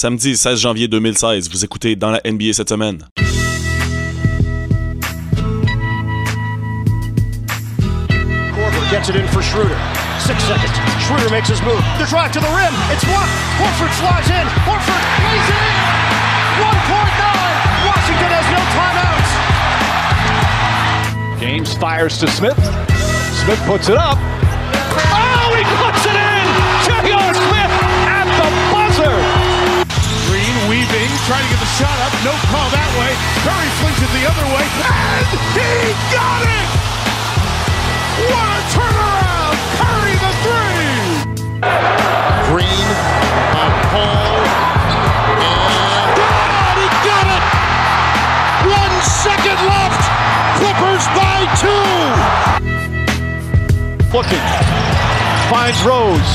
[0.00, 3.04] Samedi 16 janvier 2016, vous écoutez dans la NBA cette semaine.
[8.90, 9.76] Gets it in for Schroeder.
[10.18, 10.72] Six seconds.
[11.04, 11.84] Schroeder makes his move.
[11.98, 12.72] The drive to the rim.
[12.90, 13.28] It's blocked.
[13.60, 14.46] Horford slides in.
[14.64, 15.76] Horford lays it in.
[16.64, 17.84] 1.9.
[17.84, 19.30] Washington has no timeouts.
[21.40, 22.56] James fires to Smith.
[23.44, 24.16] Smith puts it up.
[31.30, 32.10] Trying to get the shot up.
[32.26, 33.14] No call that way.
[33.46, 34.66] Curry flings it the other way.
[34.82, 36.68] And he got it!
[38.26, 39.54] What a turnaround!
[39.78, 41.22] Curry the three!
[42.50, 42.88] Green
[43.62, 44.42] on Paul.
[45.38, 47.44] And God, he got it!
[48.66, 50.02] One second left!
[50.58, 51.94] Clippers by two!
[54.10, 54.42] Looking.
[55.46, 56.30] Finds Rose.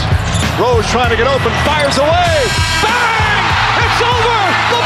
[0.56, 1.52] Rose trying to get open.
[1.68, 2.48] Fires away.
[2.80, 3.44] Bang!
[3.84, 4.85] It's over!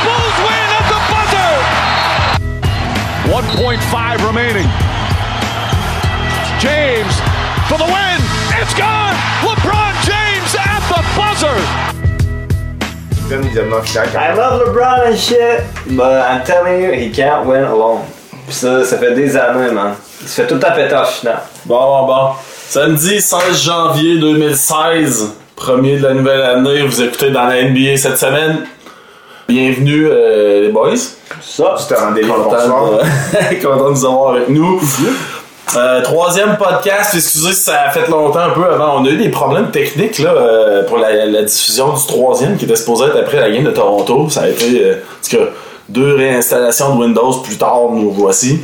[3.29, 4.65] 1.5 remaining.
[6.59, 7.13] James
[7.69, 8.19] for the win.
[8.57, 9.13] It's gone!
[9.45, 11.57] LeBron James at the buzzer!
[14.17, 15.63] I love LeBron and shit,
[15.95, 18.03] but I'm telling you, he can't win alone.
[18.47, 19.93] Pis ça, ça fait des années, man.
[20.23, 21.41] Il se fait tout péter en finale.
[21.65, 22.29] Bon, bon, bon.
[22.67, 28.17] Samedi 16 janvier 2016, premier de la nouvelle année, vous écoutez dans la NBA cette
[28.17, 28.65] semaine.
[29.47, 31.18] Bienvenue, euh, les boys.
[31.41, 32.49] Ça, Tu te rendais Content
[32.91, 34.81] de, content de vous avoir avec nous.
[35.75, 38.99] Euh, troisième podcast, excusez si ça a fait longtemps un peu avant.
[39.01, 42.65] On a eu des problèmes techniques là, euh, pour la, la diffusion du troisième qui
[42.65, 44.27] était supposé être après la game de Toronto.
[44.29, 45.43] Ça a été euh, en tout cas,
[45.87, 48.59] deux réinstallations de Windows plus tard, nous voici.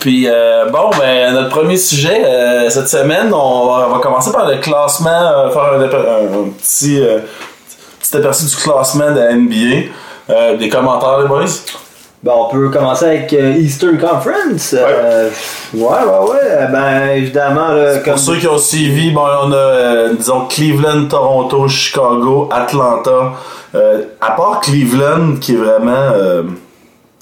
[0.00, 2.22] Puis euh, bon, ben notre premier sujet
[2.70, 7.00] cette semaine, on va, on va commencer par le classement, faire un, un- un petit,
[8.00, 9.90] petit aperçu du classement de la NBA.
[10.28, 11.46] Euh, des commentaires, les boys?
[12.22, 14.74] ben, on peut commencer avec euh, Eastern Conference.
[14.78, 15.30] Euh,
[15.72, 16.68] ouais, ouais, ouais.
[16.70, 18.14] Ben, évidemment, là, comme.
[18.14, 23.32] Pour ceux qui ont suivi, bon, on a, euh, disons, Cleveland, Toronto, Chicago, Atlanta.
[23.74, 26.42] Euh, à part Cleveland, qui est vraiment, euh,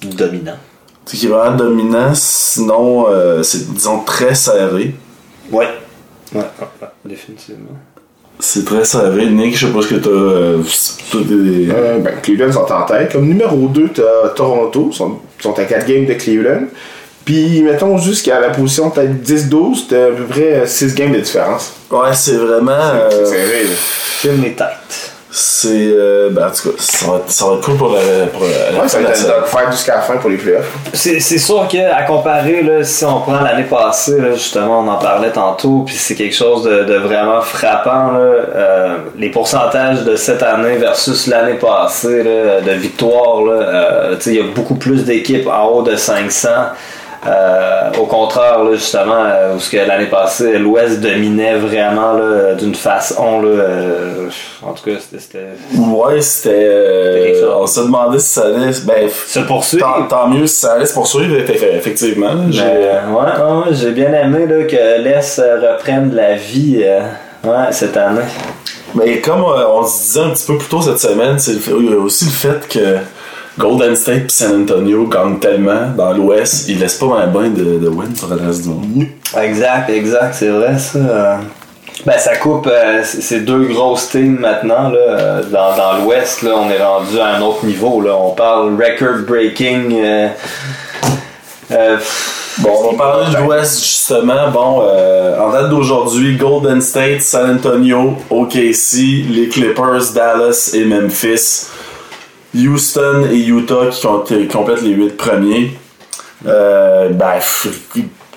[0.03, 0.57] Dominant.
[1.05, 4.95] qui est vraiment dominant, sinon, euh, c'est, disons, très serré.
[5.53, 5.69] Ouais.
[6.35, 6.45] Ouais, ouais,
[6.83, 7.77] ouais, définitivement.
[8.41, 9.27] C'est très serré.
[9.27, 10.11] Nick, je sais pas ce que t'as.
[10.11, 10.59] Euh,
[11.11, 13.13] t'es- Euh, ben, Cleveland sont en tête.
[13.13, 14.91] Comme numéro 2, t'as Toronto.
[14.93, 16.67] Ils sont, sont à 4 games de Cleveland.
[17.25, 21.73] Puis, mettons, jusqu'à la position peut-être 10-12, t'as à peu près 6 games de différence.
[21.91, 22.79] Ouais, c'est vraiment.
[23.11, 23.71] C'est euh, serré, là.
[23.75, 25.08] Film les têtes.
[25.39, 25.69] C'est.
[25.93, 28.27] euh, ben, en tout cas, ça va, être- ça va être cool pour la.
[28.27, 30.71] Pour la, Ouais, ça la- va être un dogfight jusqu'à la fin pour les playoffs.
[30.93, 34.97] C'est c'est sûr qu'à comparer, là, si on prend l'année passée, là, justement, on en
[34.99, 38.13] parlait tantôt, puis c'est quelque chose de, de vraiment frappant.
[38.13, 44.17] Là, euh, les pourcentages de cette année versus l'année passée là, de victoires, là, euh,
[44.17, 46.49] tu sais, il y a beaucoup plus d'équipes en haut de 500.
[47.27, 52.15] Euh, au contraire, là, justement, euh, où ce que l'année passée, l'Ouest dominait vraiment
[52.57, 53.41] d'une façon.
[53.43, 54.29] Là, euh,
[54.63, 55.49] en tout cas, c'était-.
[55.77, 56.55] Ouais, c'était.
[56.55, 58.71] euh, on s'est demandé si ça allait.
[58.85, 60.07] Ben, Se poursuivre.
[60.09, 62.31] tant, mieux si ça allait se poursuivre, eff- effectivement.
[62.51, 67.01] J'ai- Ben, ouais, ouais, bien aimé là, que l'Est euh, reprenne la vie euh,
[67.45, 68.21] ouais, cette année.
[68.95, 71.59] Mais comme euh, on se disait un petit peu plus tôt cette semaine, c'est le
[71.59, 72.97] fait- il y a aussi le fait que
[73.59, 77.79] Golden State et San Antonio gagnent tellement dans l'Ouest, ils laissent pas un bain de,
[77.79, 79.05] de win pour le reste du monde.
[79.41, 81.41] Exact, exact, c'est vrai ça.
[82.07, 84.89] Ben, ça coupe euh, ces deux grosses teams maintenant.
[84.89, 88.01] Là, euh, dans dans l'Ouest, là, on est rendu à un autre niveau.
[88.01, 88.15] Là.
[88.17, 89.91] On parle record-breaking.
[89.93, 90.29] euh,
[91.73, 91.97] euh,
[92.61, 94.51] Bon, on va parler de l'Ouest justement.
[94.53, 101.67] Bon, euh, en date d'aujourd'hui, Golden State, San Antonio, OKC, les Clippers, Dallas et Memphis,
[102.55, 105.73] Houston et Utah qui, ont- qui complètent les 8 premiers.
[106.47, 107.35] Euh, ben,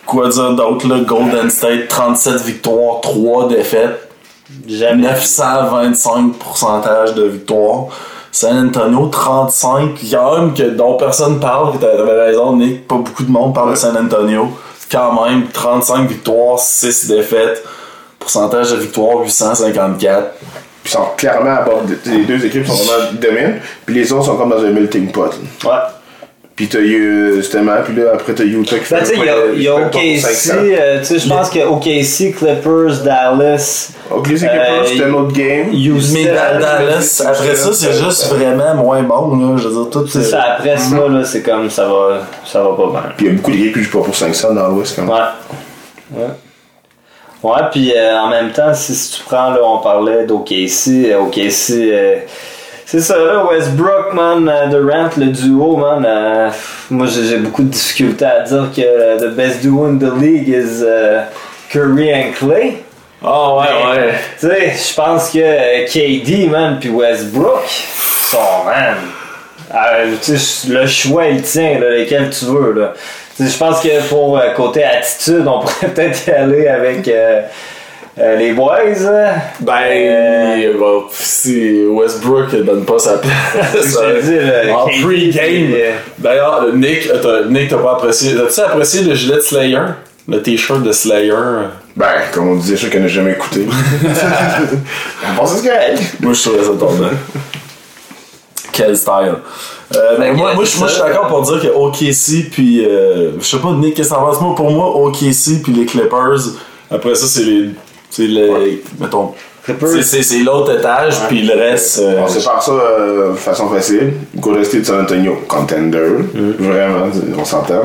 [0.06, 1.00] quoi dire d'autre là?
[1.00, 4.10] Golden State, 37 victoires, 3 défaites.
[4.68, 5.04] jamais.
[5.04, 7.86] 925 pourcentage de victoire.
[8.34, 10.00] San Antonio, 35.
[10.10, 13.72] Quand même, que, dont personne parle, que t'avais raison, Nick, pas beaucoup de monde parle
[13.72, 14.50] de San Antonio.
[14.92, 17.64] Quand même, 35 victoires, 6 défaites.
[18.20, 20.34] Pourcentage de victoire, 854.
[20.84, 21.84] Puis ils sont clairement à bord.
[21.84, 23.60] de- Les deux équipes sont vraiment dominent.
[23.86, 25.26] Puis les autres sont comme dans un melting pot.
[25.64, 25.70] là.
[25.72, 25.78] Ouais.
[26.54, 29.24] Puis t'as eu justement, puis là après t'as Utah qui fait Ben, tu sais, il
[29.26, 30.54] y a, il y a fait pas pour OKC, 500.
[30.60, 33.92] euh, tu sais, je pense que OKC, Clippers, Dallas,
[34.26, 35.70] les équipes, Euh, c'est un autre game.
[35.74, 36.14] Houston.
[36.14, 39.58] Mais Da- Dallas, après ça, c'est juste vraiment moins bon, là.
[39.58, 40.06] Je veux dire, tout.
[40.08, 43.04] C'est euh, ça, après ça, là, c'est comme ça va, ça va pas bien.
[43.18, 45.12] Puis il y a beaucoup d'équipes qui jouent pas pour 500 dans l'Ouest quand même.
[45.12, 46.20] Ouais.
[46.22, 46.28] Ouais.
[47.44, 51.20] Ouais, puis euh, en même temps, si, si tu prends, là, on parlait d'OKC, euh,
[51.22, 52.16] OKC, euh,
[52.86, 56.06] C'est ça, là, Westbrook, man, Durant, le duo, man.
[56.06, 56.50] euh,
[56.92, 60.84] moi, j'ai beaucoup de difficultés à dire que the best duo in the league is
[61.72, 62.84] Curry and Clay.
[63.24, 63.66] Ah ouais,
[64.00, 64.14] ouais.
[64.40, 68.98] Tu sais, je pense que KD, man, puis Westbrook sont, man.
[69.74, 72.94] euh, tu sais, le choix, il tient, là, lequel tu veux, là.
[73.40, 77.42] Je pense que pour euh, côté attitude, on pourrait peut-être y aller avec euh,
[78.20, 79.34] euh, les boys, là.
[79.62, 83.98] Ben, Euh, bon, si Westbrook ne donne pas sa place.
[84.72, 85.74] En pre-game.
[86.20, 88.34] D'ailleurs, Nick, t'as- Nick, t'as pas apprécié.
[88.40, 89.80] As-tu apprécié le gilet de Slayer?
[90.28, 91.34] Le t-shirt de Slayer?
[91.96, 93.66] Ben, comme on disait, je sais qu'elle n'a jamais écouté.
[95.32, 95.68] On pense que.
[96.24, 97.10] Moi, je trouvais ça tombant.
[98.72, 99.36] Quel style.
[99.96, 102.86] Euh, ben, moi, moi, je moi, je suis d'accord pour dire que OKC, puis.
[102.86, 104.40] euh, je sais pas, Nick, qu'est-ce que t'en penses?
[104.42, 106.40] Moi, pour moi, OKC, puis les Clippers,
[106.90, 107.70] après ça, c'est les.
[108.10, 108.82] C'est le.
[109.00, 109.32] Mettons.
[109.64, 109.90] Clippers.
[110.24, 112.00] c'est- l'autre étage, puis le reste.
[112.00, 114.14] euh, On sépare ça euh, de façon facile.
[114.38, 116.08] Golden State San Antonio, contender.
[116.60, 117.06] Vraiment,
[117.38, 117.84] on s'entend.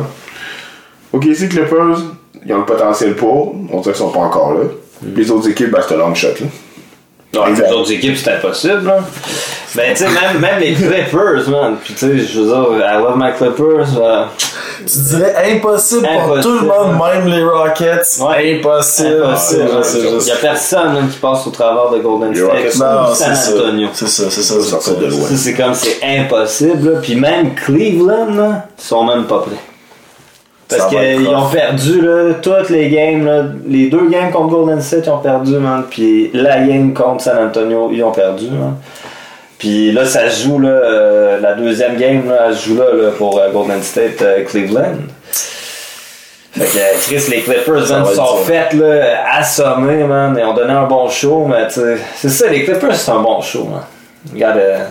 [1.13, 1.99] Ok, si Clippers,
[2.47, 4.61] ils ont le potentiel pour, on dirait qu'ils sont pas encore là.
[5.15, 6.29] Les autres équipes, ben, c'est un long shot.
[6.41, 6.47] Là.
[7.35, 8.85] Non, les autres équipes, c'est impossible.
[8.87, 8.99] Là.
[9.75, 11.77] Ben, tu sais, même, même les Clippers, man.
[11.85, 13.87] Puis, tu sais, je veux dire, I love my Clippers.
[14.01, 14.25] euh,
[14.87, 18.19] Tu dirais impossible, pour tout le monde, même les Rockets.
[18.21, 18.57] Ouais.
[18.59, 19.25] Impossible.
[19.27, 22.79] Il juste- y a personne qui passe au travers de Golden Les State Rockets, ou
[22.79, 23.89] Non, San c'est Antonio.
[23.93, 24.07] ça.
[24.07, 24.79] C'est ça, c'est ça.
[25.37, 26.91] C'est comme, c'est impossible.
[26.93, 27.01] Là.
[27.03, 29.57] Puis même Cleveland, là, ils sont même pas prêts.
[30.69, 35.05] Parce qu'ils ont perdu là, toutes les games, là, les deux games contre Golden State,
[35.07, 35.85] ils ont perdu, man.
[35.89, 38.75] Puis la game contre San Antonio, ils ont perdu, man.
[39.59, 42.93] Puis là, ça se joue, là, euh, la deuxième game, là, elle se joue là,
[42.93, 44.97] là, pour euh, Golden State euh, Cleveland.
[46.53, 50.37] Fait que Chris, les Clippers, man, sont là, assommer, man.
[50.39, 53.65] Ils ont donné un bon show, mais c'est ça, les Clippers, c'est un bon show,
[53.65, 53.83] man.
[54.33, 54.85] Regarde, euh,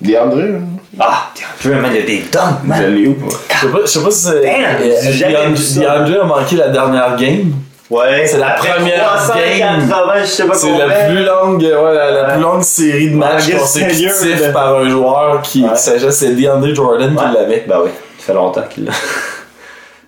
[0.00, 0.60] DeAndre,
[1.00, 1.30] ah,
[1.60, 2.94] tu man, il y a des dunks, je man.
[2.94, 3.16] l'ai où?
[3.18, 3.30] moi?
[3.48, 4.42] Je sais pas, je sais pas si c'est.
[4.42, 7.52] Damn, DeAndre- a manqué la dernière game.
[7.90, 12.22] Ouais, C'est la première 380, je sais pas C'est la plus longue, ouais, la, la
[12.28, 12.32] Ouais.
[12.32, 14.48] plus longue série de matchs Malgré consécutifs là.
[14.52, 15.70] par un joueur qui, Ouais.
[15.74, 17.22] qui s'agit, c'est DeAndre Jordan Ouais.
[17.24, 17.64] qui l'avait.
[17.68, 18.92] Ben oui, ça fait longtemps qu'il l'a.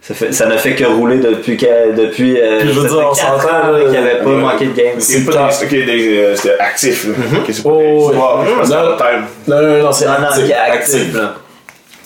[0.06, 3.08] Ça, fait, ça ne fait que rouler depuis que, depuis euh, Puis je veux dire,
[3.10, 3.48] on s'entend,
[3.88, 4.36] qu'il avait pas ouais.
[4.36, 4.94] manqué de game.
[5.00, 7.12] C'est C'est pas des, ok, des, euh, c'était actif, là.
[7.38, 8.04] Ok, c'est pas Oh, des oui.
[8.12, 9.62] histoires, je pense que c'est Non.
[9.62, 10.44] Non, non, non, c'est Non, non, actif.
[10.44, 11.34] il est actif, là.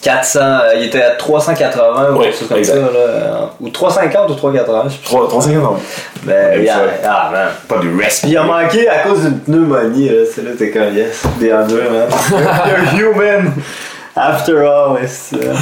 [0.00, 2.72] 400, euh, il était à 380 ou Oui, quelque chose comme exact.
[2.74, 2.86] ça, là.
[2.98, 5.04] euh, Ou 350 ou 380, je sais plus.
[5.04, 5.80] 3, 350
[6.22, 7.48] Ben, il a- ah, man.
[7.68, 8.24] Pas du Puis rest.
[8.26, 10.22] il a manqué à cause d'une pneumonie, là.
[10.34, 12.08] C'est là, t'es comme, yes, des en deux, man.
[12.98, 13.52] You're human.
[14.16, 15.54] After all, euh,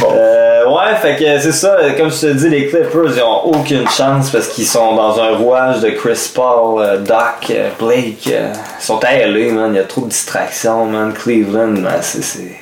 [0.00, 0.08] Bon.
[0.14, 3.88] Euh, ouais, fait que c'est ça, comme je te dis, les Clippers, ils ont aucune
[3.88, 8.28] chance parce qu'ils sont dans un rouage de Chris Paul, euh, Doc, euh, Blake.
[8.30, 9.70] euh, ils sont à LA, man.
[9.72, 11.12] Il y a trop de distractions, man.
[11.12, 12.22] Cleveland, ben, c'est.
[12.22, 12.56] c'est...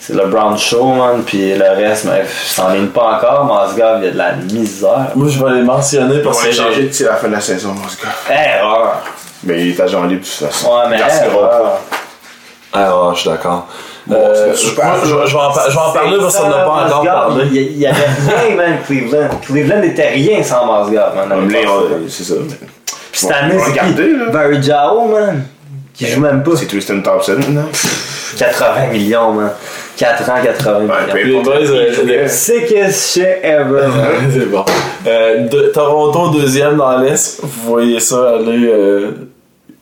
[0.00, 4.04] C'est le Brown Show, man, puis le reste, ben, s'en ligne pas encore, Mosgov, il
[4.04, 5.08] y a de la misère.
[5.16, 6.82] Moi, je vais les mentionner On parce que changer j'ai.
[6.84, 8.34] de tir à la fin de la saison, gars.
[8.34, 9.02] Erreur!
[9.42, 10.68] Mais il est agent libre, de toute façon.
[10.68, 11.50] Ouais, mais erreur!
[11.50, 11.80] pas.
[12.72, 13.66] Ah, je suis d'accord.
[14.08, 15.10] Bon, Euh, je, je vais en, je
[15.74, 17.44] vais en parler parce qu'on n'a pas encore parlé.
[17.50, 17.96] Il y, il y avait
[18.26, 19.28] rien, man, Cleveland.
[19.42, 21.50] Cleveland n'était rien sans Mosgov, man.
[22.08, 22.34] C'est ça.
[23.10, 24.32] Puis cette année, c'est qui?
[24.32, 25.44] Barry Jao, man.
[25.94, 26.52] Qui joue même pas.
[26.56, 27.68] C'est Tristan Thompson, maintenant.
[28.38, 29.50] 80 millions, man.
[29.96, 31.42] 4 ans, 80 Ouais, millions.
[31.42, 32.28] boys, euh, Il jouait.
[32.28, 33.82] Sickest shit ever,
[34.32, 34.64] c'est bon.
[35.06, 37.40] Euh, de- Toronto deuxième dans l'Est.
[37.42, 38.68] Vous voyez ça aller.
[38.72, 39.10] euh,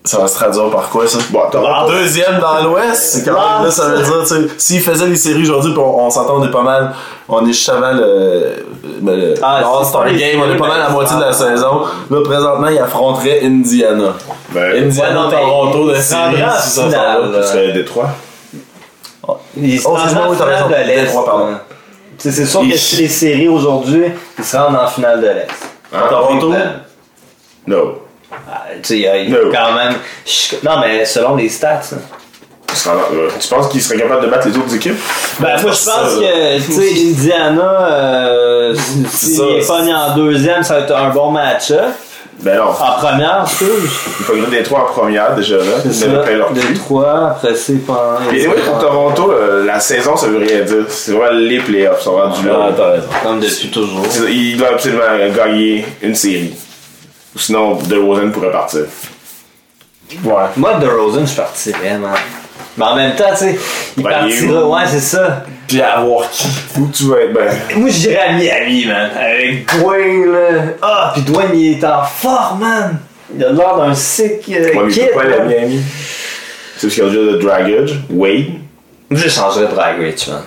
[0.06, 1.18] ça va se traduire par quoi ça?
[1.30, 1.90] Bon, Toronto.
[1.92, 5.16] Deuxième dans l'Ouest, c'est quand même là, ça veut dire, tu sais, s'ils faisaient les
[5.16, 6.92] séries aujourd'hui, on, on s'entend, on est pas mal,
[7.28, 8.64] on est juste avant le,
[9.04, 11.82] le, Ah, All-Star Game, on est pas mal à la moitié de la saison.
[12.10, 14.14] Là, présentement, ils affronteraient Indiana.
[14.50, 16.90] Ben, Indiana, non, Toronto, se série, en si ça
[17.42, 18.10] serait Détroit.
[19.56, 21.02] Ils se Oh, en finale de l'Est.
[21.02, 21.44] Détroit, pardon.
[21.46, 21.58] man.
[22.18, 24.04] Tu sais, C'est sûr que si les séries aujourd'hui,
[24.38, 25.48] ils se rendent en finale de l'Est.
[25.92, 26.50] Hein, Toronto?
[27.66, 27.92] Cleveland.
[28.32, 29.50] Ah, Tu sais, il y a- No.
[29.52, 29.94] quand même.
[30.64, 31.80] Non, mais selon les stats.
[31.92, 31.96] hein.
[32.88, 34.98] Euh, Tu penses qu'il serait capable de battre les autres équipes?
[35.40, 38.74] Ben, moi, je pense ça, que, tu sais, Indiana, euh,
[39.08, 41.84] s'il est pogné en deuxième, ça va être un bon match-up.
[42.40, 42.64] Ben non.
[42.68, 43.90] En première, je trouve.
[44.20, 45.62] Il pognerait Détroit en première, déjà, là.
[45.84, 46.04] C'est Ils ça.
[46.06, 46.74] avaient plein leur De cul.
[46.74, 48.18] trois, après c'est pas.
[48.30, 50.84] Et oui, pour Toronto, euh, la saison, ça veut rien dire.
[50.90, 52.96] C'est vraiment les playoffs, sont rendus Ah, là.
[53.22, 54.04] Comme depuis toujours.
[54.10, 55.02] C'est- Il doit absolument
[55.34, 56.52] gagner une série.
[57.36, 58.82] Sinon, DeRozan pourrait partir.
[60.24, 60.34] Ouais.
[60.56, 62.14] Moi, DeRozan, je partirais, man.
[62.76, 63.58] Mais en même temps, tu sais,
[63.96, 65.44] il Ben, partira, ouais, c'est ça.
[65.66, 66.46] Puis avoir qui?
[66.78, 67.48] Où tu vas être, ben?
[67.76, 69.10] Moi, je dirais à Miami, man.
[69.18, 70.48] Avec Dwayne, là.
[70.82, 72.98] Ah, pis Dwayne, il est en forme, man.
[73.34, 75.44] Il a l'air d'un sick euh, Ouais, mais kid, pas aller à.
[75.44, 75.80] Miami.
[76.76, 78.44] C'est parce qu'il y a déjà de Dragic, Wade?
[79.10, 80.42] Moi, j'échangerais Dragic, man.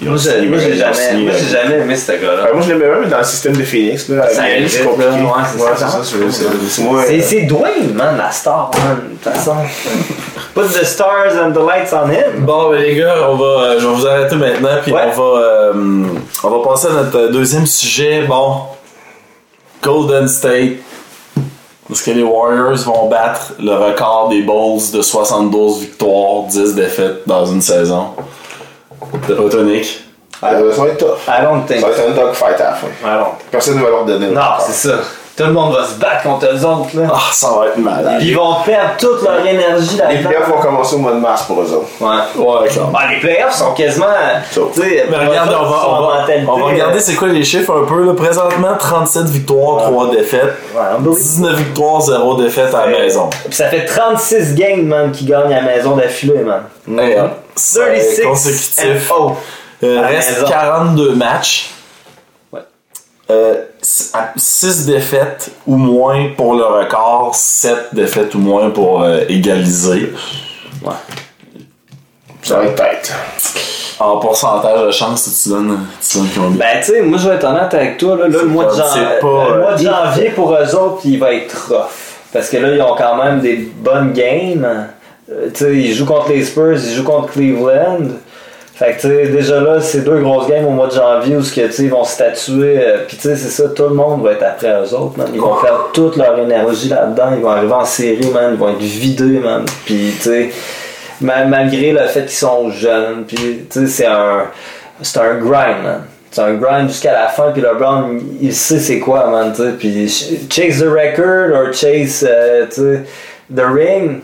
[0.00, 2.44] Moi, j'ai jamais, signé, moi, j'ai jamais aimé ce gars-là.
[2.44, 4.08] Ouais, moi je l'aimais même mais dans le système de Phoenix.
[4.08, 5.10] Là, Ça mérite, c'est compliqué.
[5.10, 5.16] là.
[5.16, 7.22] Ouais, c'est Ouais, ça.
[7.28, 8.96] c'est Dwayne, man, la star, man.
[9.10, 9.56] De toute façon.
[10.54, 12.44] Put the stars and the lights on him.
[12.44, 15.02] Bon, ben les gars, on va, euh, je vais vous arrêter maintenant, puis Ouais.
[15.06, 15.72] on va, euh,
[16.44, 18.22] on va passer à notre euh, deuxième sujet.
[18.22, 18.62] Bon,
[19.82, 20.78] Golden State.
[21.90, 27.22] Est-ce que les Warriors vont battre le record des Bulls de 72 victoires, 10 défaites
[27.26, 28.08] dans une saison?
[29.64, 30.04] Nick?
[30.44, 31.18] euh, Ça va être tough.
[31.28, 32.86] I don't think Ça va être un dogfight à la fin.
[32.86, 33.26] I don't.
[33.50, 34.28] Personne ne va leur donner.
[34.28, 34.94] Non, c'est ça.
[35.36, 37.08] Tout le monde va se battre contre eux autres, là.
[37.14, 38.16] Ah, ça va être malade.
[38.18, 40.28] Puis ils vont perdre toute leur énergie Les là-dedans.
[40.30, 41.86] playoffs vont commencer au mois de mars pour eux autres.
[42.00, 42.08] Ouais.
[42.44, 42.92] Ouais, clairement.
[42.98, 44.06] Ah, les playoffs sont quasiment.
[44.50, 44.72] So.
[44.74, 47.72] Tu sais, Mais regarde, on va, on, va, on va regarder c'est quoi les chiffres
[47.72, 48.04] un peu.
[48.04, 48.14] Là.
[48.14, 50.42] Présentement, 37 victoires, 3 défaites.
[50.74, 51.16] Ouais, unbelievable.
[51.16, 52.98] 19 victoires, 0 défaites à la Ouais.
[53.02, 53.30] maison.
[53.44, 56.62] Puis ça fait 36 games, man, qui gagnent à la maison d'affilée, man.
[56.98, 59.10] Hein, c'est 36 consécutif.
[59.10, 59.36] and oh.
[59.84, 60.46] Euh, reste maison.
[60.48, 61.70] 42 matchs.
[62.52, 62.60] Ouais.
[63.30, 70.12] Euh, 6 défaites ou moins pour le record, 7 défaites ou moins pour euh, égaliser.
[72.42, 73.12] Ça va être tête.
[74.00, 76.50] En pourcentage de chance, tu donnes, tu donnes combien?
[76.58, 78.70] Ben, tu sais, moi, je vais être honnête avec toi, là, là, le, mois de
[78.70, 81.68] comme, jan- c'est pas, le mois de euh, janvier, pour eux autres, il va être
[81.68, 81.88] rough.
[82.32, 84.88] Parce que là, ils ont quand même des bonnes games.
[85.30, 88.08] Euh, tu sais, ils jouent contre les Spurs, ils jouent contre Cleveland.
[88.74, 91.40] Fait que, tu sais, déjà là, c'est deux grosses games au mois de janvier où,
[91.42, 92.78] que, tu sais, ils vont statuer.
[92.78, 95.26] euh, Puis, c'est ça, tout le monde va être après eux autres, man.
[95.34, 97.30] Ils vont perdre toute leur énergie là-dedans.
[97.36, 98.50] Ils vont arriver en série, man.
[98.52, 99.64] Ils vont être vidés, man.
[99.84, 100.50] Puis, tu sais,
[101.20, 104.44] ma- malgré le fait qu'ils sont jeunes, puis, c'est un,
[105.02, 106.02] c'est un grind.
[106.30, 109.62] C'est un grind jusqu'à la fin, puis LeBron, il il sait c'est quoi, man, tu.
[109.72, 113.02] Puis, ch- chase the record or chase, euh, tu sais,
[113.54, 114.20] the ring.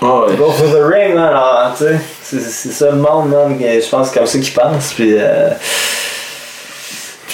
[0.00, 0.36] Ah ouais.
[0.36, 1.28] Go for the ring, man.
[1.28, 3.56] alors, tu sais, c'est, ça le monde, man.
[3.60, 4.92] Je pense que c'est comme ça qu'ils pensent.
[4.94, 5.50] Puis, euh,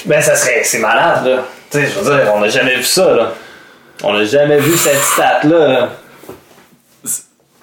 [0.04, 1.44] ben, ça serait, c'est malade, là.
[1.70, 3.32] Tu sais, je veux dire, on n'a jamais vu ça, là.
[4.02, 5.88] On n'a jamais vu cette stat-là, là.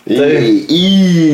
[0.07, 0.65] Et,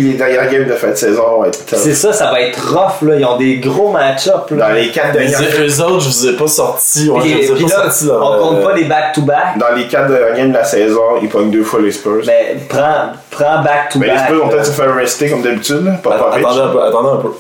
[0.02, 3.16] les dernières games de fin de saison c'est ça, ça va être rough, là.
[3.18, 4.70] Ils ont des gros match-ups, là.
[4.70, 7.10] Dans les quatre dernières eux autres, je vous ai pas sorti.
[7.10, 8.86] Ouais, Puis, je vous ai puis pas là, sorti leur, on compte euh, pas les
[8.86, 9.58] back-to-back.
[9.58, 12.22] dans les quatre dernières games de la saison, ils pognent deux fois les Spurs.
[12.26, 13.96] Mais prends, prends back-to-back.
[13.96, 14.52] Mais les Spurs vont là.
[14.54, 15.94] peut-être se faire rester comme d'habitude, là.
[16.00, 17.30] Attendez un peu, attendez un peu.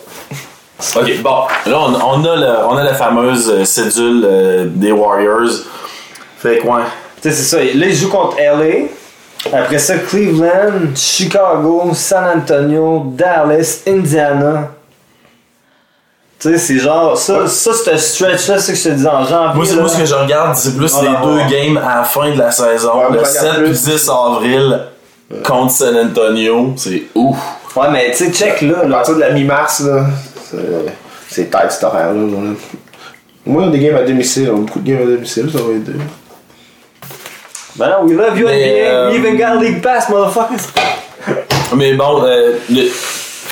[0.95, 4.91] Ok, bon, là on, on a, le- on a la fameuse euh, cédule euh, des
[4.91, 5.51] Warriors.
[6.39, 6.81] Fait que ouais.
[7.21, 7.57] Tu sais, c'est ça.
[7.57, 8.87] Là, ils jouent contre LA.
[9.51, 14.69] Après ça, Cleveland, Chicago, San Antonio, Dallas, Indiana.
[16.39, 17.17] Tu sais, c'est genre.
[17.17, 19.55] Ça, ça c'est un stretch-là, c'est ce que je te dis en janvier.
[19.55, 21.47] Moi, c'est moi ce que je regarde, c'est plus les deux ouais.
[21.49, 22.97] games à la fin de la saison.
[22.97, 23.83] Ouais, le moi, 7 regarde puis plus.
[23.85, 24.79] 10 avril
[25.45, 26.73] contre San Antonio.
[26.77, 27.37] C'est ouf.
[27.75, 28.79] Ouais, mais tu sais, check là.
[28.83, 28.95] À là.
[28.97, 30.05] partir de la mi-mars, là,
[30.49, 30.57] c'est-
[31.29, 32.19] c'est tight cet horaire, là.
[33.45, 35.59] Moi, on a des games à domicile, on a beaucoup de games à domicile, ça
[35.59, 35.93] va aider.
[37.75, 38.89] Ben non, we love you Mais, NBA.
[38.91, 40.67] euh, We even got League Pass, motherfuckers.
[41.75, 42.81] Mais bon, euh, le-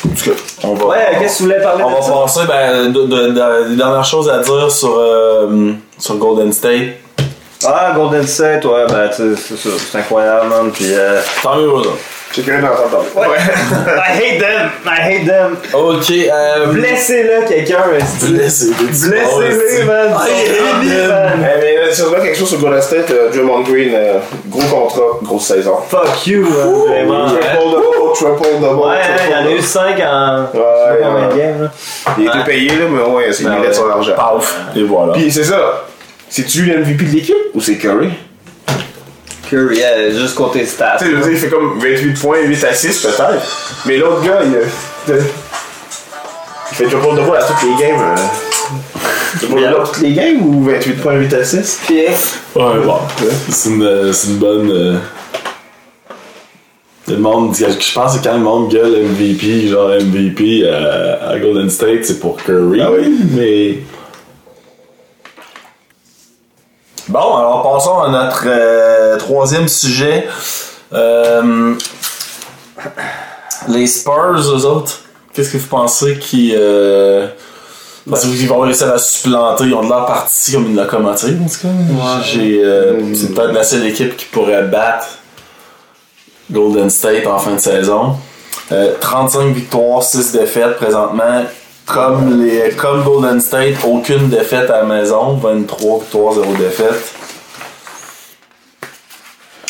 [0.06, 0.86] en tout cas, on va.
[0.88, 2.12] Ouais, qu'est-ce que tu voulais parler On de va ça?
[2.14, 6.96] passer ben, de, de- de- des dernières choses à dire sur, euh, sur Golden State.
[7.66, 9.70] Ah, Golden State, ouais, ben, tu sais, c'est ça.
[9.92, 10.72] C'est incroyable, man.
[10.72, 11.22] Puis, euh.
[11.44, 11.70] Tant mieux,
[12.30, 12.36] là.
[12.36, 13.38] J'ai curieux d'entendre parler.
[13.40, 14.70] I hate them.
[14.86, 15.58] I hate them.
[15.74, 16.66] Ok, euh.
[16.68, 18.32] Blessez-le, quelqu'un, esti.
[18.34, 18.76] Blessez-les.
[18.86, 20.10] Blessez-les, man.
[20.12, 21.10] I hate them.
[21.10, 21.32] man.
[21.40, 24.20] Eh, mais euh, si on regarde quelque chose sur Golden State, euh, Draymond Green, euh,
[24.48, 25.78] gros contrat, grosse saison.
[25.90, 26.74] Fuck you, man.
[26.88, 27.26] Vraiment.
[27.28, 28.76] Triple Ouais, double, triple double.
[28.86, 28.96] ouais,
[29.26, 29.64] il y en a eu double.
[29.64, 30.42] 5 en.
[30.54, 31.38] Ouais, combien de ouais.
[31.40, 31.72] games, là.
[32.18, 33.74] Il a été payé, là, mais ouais, il mérite ouais.
[33.74, 34.14] son argent.
[34.16, 35.14] Paf, et voilà.
[35.14, 35.86] Puis c'est ça.
[36.30, 38.10] C'est-tu le MVP de l'équipe ou c'est Curry?
[39.50, 40.98] Curry, yeah, juste côté stats.
[41.00, 43.82] Tu sais, je veux dire, il fait comme 28 points, 8 assists peut-être.
[43.86, 45.22] Mais l'autre gars, il, euh,
[46.72, 48.00] il fait triple double à toutes les games.
[48.01, 49.41] euh.
[49.48, 51.79] Double à toutes les games ou 28 points, 8 assists?
[51.88, 52.01] Puis,
[52.56, 52.98] Ouais, bon.
[53.50, 54.72] C'est une, c'est une bonne.
[54.72, 54.98] euh,
[57.08, 61.70] Le monde, je pense que quand le monde gueule MVP, genre MVP euh, à Golden
[61.70, 62.82] State, c'est pour Curry.
[62.82, 63.18] Ah oui?
[63.32, 63.79] Mais.
[67.10, 70.28] Bon, alors passons à notre euh, troisième sujet.
[70.94, 71.74] Euh,
[73.68, 75.00] les Spurs, eux autres,
[75.34, 76.54] qu'est-ce que vous pensez qui.
[76.56, 77.28] Euh,
[78.08, 81.48] parce qu'ils vont réussir à supplanter, ils ont de l'air partis comme une locomotive en
[81.48, 82.22] tout cas.
[82.24, 85.08] J'ai, euh, c'est peut-être la seule équipe qui pourrait battre
[86.51, 88.18] Golden State en fin de saison.
[88.72, 91.44] Euh, 35 victoires, 6 défaites présentement.
[91.91, 95.34] Comme, les, comme Golden State, aucune défaite à la maison.
[95.34, 97.13] 23 victoires, 0 défaite.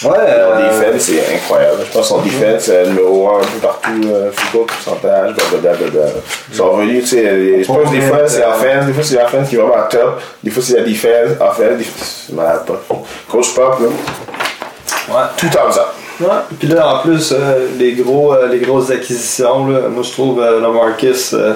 [0.03, 1.77] Ouais, Leur euh, defense, c'est incroyable.
[1.85, 5.33] Je pense que son defense, c'est le numéro 1 un peu partout, euh, goal pourcentage,
[5.61, 6.01] blablabla.
[6.49, 9.49] Ils sont revenus, tu sais, les Spurs, des fois, c'est l'offense, des fois, c'est l'offense
[9.49, 12.81] qui est vraiment top, des fois, c'est la defense, offense, c'est malade pas.
[13.29, 15.27] Coach Pop, là, ouais.
[15.35, 15.93] tout en ça.
[16.19, 16.27] Ouais.
[16.59, 20.41] Puis là, en plus, euh, les, gros, euh, les grosses acquisitions, là, moi je trouve
[20.41, 21.53] euh, le Marcus, euh,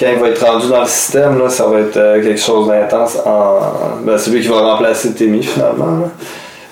[0.00, 2.68] quand il va être rendu dans le système, là, ça va être euh, quelque chose
[2.68, 3.18] d'intense.
[3.26, 3.60] En...
[4.02, 6.00] Ben, c'est lui qui va remplacer Timmy finalement.
[6.00, 6.10] là.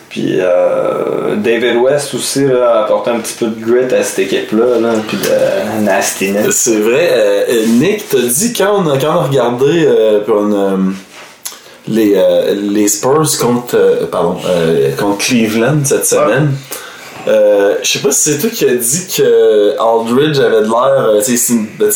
[0.08, 4.20] Puis euh, David West aussi là, a apporté un petit peu de grit à cette
[4.20, 6.56] équipe-là, là, puis de nastiness.
[6.56, 10.20] C'est vrai, euh, euh, Nick t'a dit quand on a, quand on a regardé euh,
[10.24, 10.76] pour une, euh,
[11.88, 16.54] les, euh, les Spurs contre, euh, pardon, euh, contre Cleveland cette semaine.
[17.26, 21.08] Euh, je sais pas si c'est toi qui as dit que Aldridge avait de l'air,
[21.08, 21.90] euh, tu sais, c'est une, ben,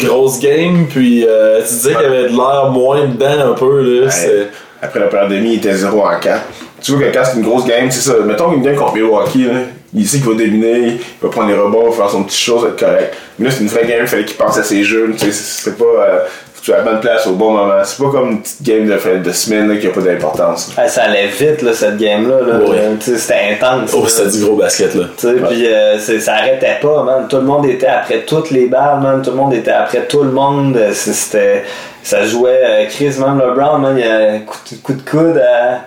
[0.00, 3.80] une grosse game, puis euh, tu disais qu'il avait de l'air moins dedans un peu,
[3.80, 4.06] là.
[4.06, 4.48] Ouais.
[4.82, 6.42] Après la demi, il était 0 en 4.
[6.82, 8.18] Tu vois que quand c'est une grosse game, c'est ça.
[8.24, 9.60] Mettons qu'une game contre Milwaukee, là,
[9.94, 12.78] il sait qu'il va dominer, il va prendre les rebonds, faire son petit chose, être
[12.78, 13.14] correct.
[13.38, 15.10] Mais là, c'est une vraie game, il fallait qu'il pense à ses jeux.
[15.18, 15.84] Tu sais, c'est pas.
[15.84, 16.18] euh,
[16.66, 17.74] tu es à la bonne place au bon moment.
[17.84, 20.72] C'est pas comme une petite game de, de semaine là, qui a pas d'importance.
[20.76, 22.40] Ah, ça allait vite là, cette game-là.
[22.40, 22.58] Là.
[22.58, 22.96] Ouais.
[22.98, 23.92] C'était intense.
[23.94, 25.04] Oh, c'était du gros basket, là.
[25.16, 27.26] Puis euh, ça arrêtait pas, man.
[27.28, 29.22] Tout le monde était après toutes les balles, man.
[29.22, 30.76] Tout le monde était après tout le monde.
[30.92, 31.62] C'était,
[32.02, 32.60] ça jouait.
[32.64, 35.82] euh, Chris, même LeBron, man, il a un coup de, coup de coude à,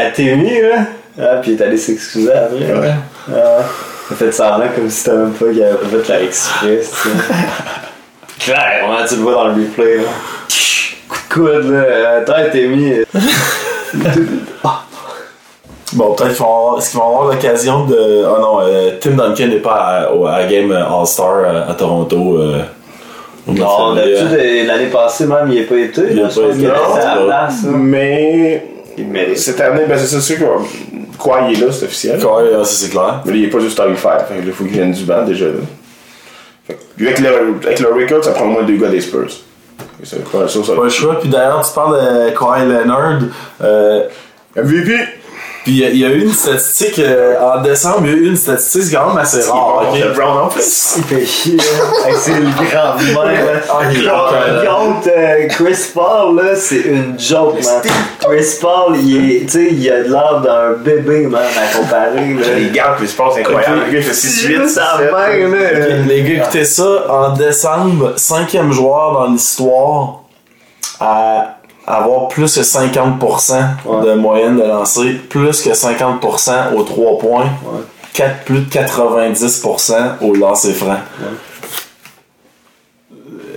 [0.00, 0.78] à Timmy, là.
[1.20, 2.56] Ah, puis il est allé s'excuser après.
[2.80, 2.90] Ouais.
[3.32, 3.60] Ah,
[4.10, 6.92] il a fait semblant comme si c'était même pas qu'il avait pas fait la express.
[8.38, 10.02] Clairement, tu le vois dans le replay, là.
[11.08, 11.78] Coup de coude, là.
[11.78, 12.92] Euh, Attends, Timmy.
[15.92, 18.24] Bon, peut-être qu'ils vont avoir, est-ce qu'ils vont avoir l'occasion de.
[18.26, 21.74] Ah non, euh, Tim Duncan n'est pas à, au- à la game All-Star euh, à
[21.74, 22.36] Toronto.
[22.38, 22.60] euh,
[23.46, 26.02] au mois de Non, d'habitude, euh, l'année passée, même, il n'y a pas été.
[26.10, 27.48] Il pas été, à là.
[27.72, 28.66] Mais.
[28.98, 29.38] Mérite.
[29.38, 30.44] Cette année, ben c'est sûr que.
[31.18, 32.20] Quoi, il est là, c'est officiel.
[32.20, 32.28] Ça
[32.64, 33.22] c'est clair.
[33.24, 33.76] Mais là, il est pas juste.
[33.80, 35.46] Fait que là, il faut qu'il vienne du banc déjà.
[35.46, 35.52] Là.
[36.68, 37.28] Avec, le,
[37.64, 39.28] avec le record, ça prend au moins deux gars des Spurs.
[40.02, 40.74] C'est pas ça, ça.
[40.74, 41.20] Pas le choix.
[41.20, 43.20] Puis d'ailleurs, tu parles de Kawhi Leonard.
[43.62, 44.02] Euh,
[44.56, 44.94] MVP!
[45.66, 48.12] Puis il y a- il y, a eu une statistique euh, en décembre, il y
[48.12, 49.82] a eu une statistique quand même assez rare.
[49.90, 49.98] ok?
[49.98, 50.94] Le Brown en plus.
[50.98, 51.62] Il fait chier, là.
[52.04, 53.60] Avec ses grands mains, là.
[53.68, 57.82] Ah, il est Contre euh, Chris Paul, là, c'est une joke, man.
[58.20, 62.54] Chris Paul, il est, tu sais, il a l'air d'un bébé, man, à comparer, là.
[62.56, 63.78] Les gars, puis je pense incroyable.
[63.78, 63.86] Ok.
[63.86, 64.62] Le gars, il fait C'est 6-8.
[64.62, 65.66] juste sa main, là.
[65.72, 67.06] Ok, Les gars, écoutez ça.
[67.10, 70.20] En décembre, cinquième joueur dans l'histoire
[71.00, 73.54] à avoir plus que 50%
[74.04, 77.46] de moyenne de lancer, plus que 50% aux 3 points,
[78.12, 80.96] quatre- plus de 90% au lancer franc.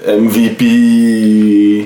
[0.08, 0.56] MVP.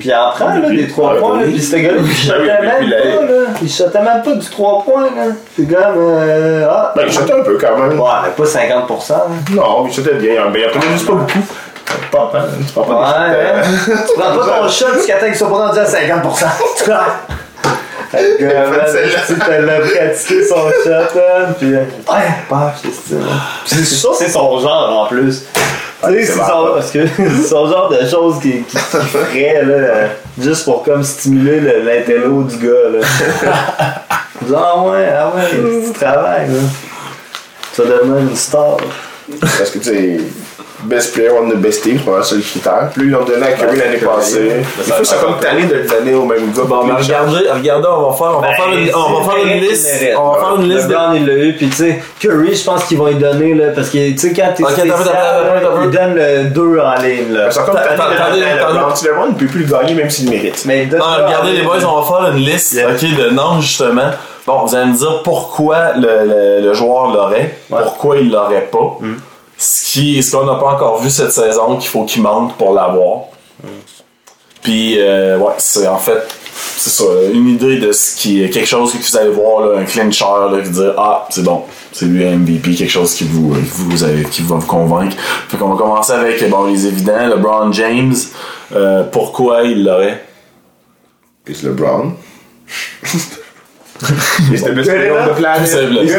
[0.04, 1.46] il en prend, là, des 3 Ouais, points, là.
[1.46, 3.40] Puis ce gars-là, il shotait oui, même pas, là.
[3.62, 5.32] Il shotait même pas du 3 points, là.
[5.56, 6.92] C'est comme, euh, ah.
[6.96, 7.98] Ben, il chutait un peu quand même.
[7.98, 9.26] Ouais, mais pas 50%, là.
[9.56, 10.48] Non, il chutait bien.
[10.52, 11.38] Mais il en prenait juste pas beaucoup.
[12.10, 12.94] Pas, hein, tu prends pas
[13.28, 13.62] Ouais, des hein?
[13.86, 15.90] shots, Tu prends pas ton shot jusqu'à temps qu'il soit pas rendu à 50%.
[16.78, 17.00] Tu comprends?
[18.10, 21.74] Fait que, euh, man, tu sais, l'as pratiqué son shot, man, pis...
[21.74, 23.20] euh, Ouais, paf, c'est stylé.
[23.66, 25.42] C'est sûr c'est son genre, en plus.
[26.04, 29.62] Tu sais, c'est son, parce que c'est son genre de choses qui, qui, qui ferait,
[29.64, 30.06] là, euh,
[30.38, 33.00] juste pour comme stimuler le- l'intello du gars, là.
[34.48, 35.42] Genre, ah ouais, ah ouais,
[35.86, 36.60] tu travailles, là.
[37.78, 38.76] Vas devenir une star.
[39.40, 40.20] Parce que tu sais,
[40.84, 42.90] best player on the best team, c'est pas mal ça le critère.
[42.94, 44.50] Plus ils l'ont donné à Curry l'année passée.
[44.78, 46.62] Il faut que ça comme tanné de le donner au même gars.
[46.66, 49.44] Bon, mais regardez, regardez, on va faire, on va Ben, faire une, on va faire
[49.46, 49.90] une liste.
[50.16, 52.98] On va faire une liste il l'a eu, puis tu sais, Curry, je pense qu'ils
[52.98, 54.70] vont lui donner, là, parce que tu sais, quand t'es Ok,
[55.84, 57.50] il donne le 2 en ligne, là.
[57.50, 59.08] C'est comme tanné de.
[59.08, 59.26] LeBron.
[59.30, 60.62] Il peut plus le gagner même s'il le mérite.
[60.66, 64.10] Mais Non, regardez les boys, on va faire une liste ok, de noms justement.
[64.46, 67.78] Bon, vous allez me dire pourquoi le, le- le joueur l'aurait, Ouais.
[67.82, 68.98] pourquoi il l'aurait pas.
[69.64, 73.22] Ce ce qu'on n'a pas encore vu cette saison, qu'il faut qu'il monte pour l'avoir.
[74.62, 76.22] Puis, euh, ouais, c'est en fait,
[76.76, 79.78] c'est ça, une idée de ce qui est quelque chose que vous allez voir, là,
[79.78, 83.54] un clincher, là, qui dire ah, c'est bon, c'est lui MVP, quelque chose qui vous,
[83.54, 85.16] qui vous avez- qui va vous convaincre.
[85.48, 88.14] Fait qu'on va commencer avec bon, les évidents, LeBron James.
[88.74, 90.24] Euh, pourquoi il l'aurait?
[91.44, 92.12] Puis LeBron?
[94.50, 95.62] Best player on the planet.
[95.62, 96.14] Best.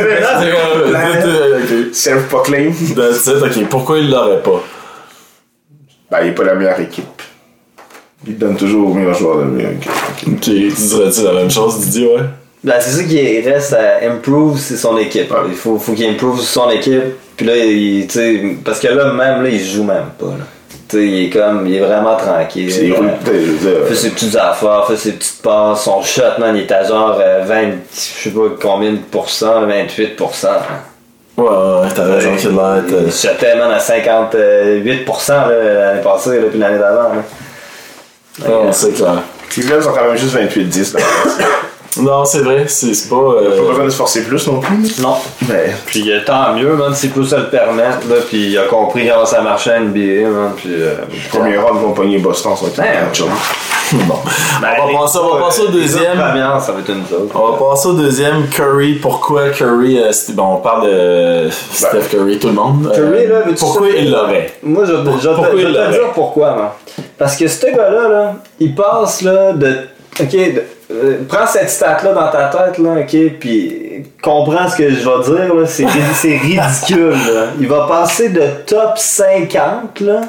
[1.64, 1.94] Ok.
[1.94, 2.74] Self-proclaim.
[2.96, 3.70] That's it, ok.
[3.70, 4.64] Pourquoi il l'aurait pas?
[6.10, 7.22] Ben, il est pas la meilleure équipe.
[8.28, 9.92] Il donne toujours au meilleur joueur de la meilleure équipe.
[9.92, 12.24] Ok, tu dirais-tu la même chose, Didier, ouais?
[12.64, 15.30] Ben, c'est ça qui reste à improve, c'est son équipe.
[15.30, 15.38] Ouais.
[15.50, 17.04] Il faut, faut qu'il improve son équipe.
[17.38, 20.28] Puis là, il, tu sais, parce que là, même, là, il se joue même pas,
[20.28, 20.46] là.
[20.94, 22.72] Il est comme, il est vraiment tranquille.
[22.72, 23.88] C'est Euh, rude, je veux dire.
[23.88, 27.18] fait ses petites affaires, fait ses petites passes, son shot, man, il est à genre
[27.20, 27.62] euh, 20,
[27.94, 30.48] je sais pas combien de pourcents, 28%.
[30.48, 30.52] hein.
[31.38, 32.84] Ouais, ouais, t'as raison, c'est de l'air.
[33.06, 37.10] Il shotait, man, à 58% là, l'année passée, là, puis l'année d'avant.
[38.40, 39.22] Ouais, c'est clair.
[39.50, 40.96] Cleveland sont quand même juste 28-10.
[41.98, 43.16] Non, c'est vrai, c'est pas.
[43.16, 45.00] Pas euh, besoin de se forcer plus non plus.
[45.02, 45.16] Non.
[45.48, 45.74] Mais.
[45.86, 49.08] Puis euh, tant mieux, man, s'il peut se le permettre, là, puis il a compris
[49.08, 50.70] comment ça marchait à NBA, man, puis...
[50.74, 50.96] Euh,
[51.32, 53.26] Premier round, vont pogner Boston, ça va être Ben.
[54.08, 54.16] Bon.
[54.62, 56.18] ben, On va passer- on va passer au deuxième.
[56.18, 57.30] ça va être une chose.
[57.36, 58.48] On va passer au deuxième.
[58.48, 58.94] Curry.
[58.96, 62.92] Pourquoi Curry euh, Bon, on parle de Steph Curry, tout le monde.
[62.92, 64.54] Euh, Curry, là, veux-tu pourquoi il l'aurait?
[64.64, 65.92] Moi, je, je, vais te- Pourquoi je il vais te l'aurait?
[65.92, 66.70] dire pourquoi, man.
[67.16, 69.78] Parce que ce gars-là, là, il passe là, de.
[70.20, 74.90] Ok, de- euh, prends cette stat-là dans ta tête, là, ok, puis comprends ce que
[74.90, 77.16] je vais dire, là, c'est, c'est ridicule.
[77.60, 80.22] Il va passer de top 50, là,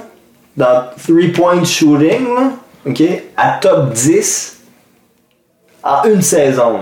[0.57, 2.53] dans three-point shooting, là,
[2.87, 3.03] ok,
[3.37, 4.57] à top 10
[5.83, 6.81] en une saison.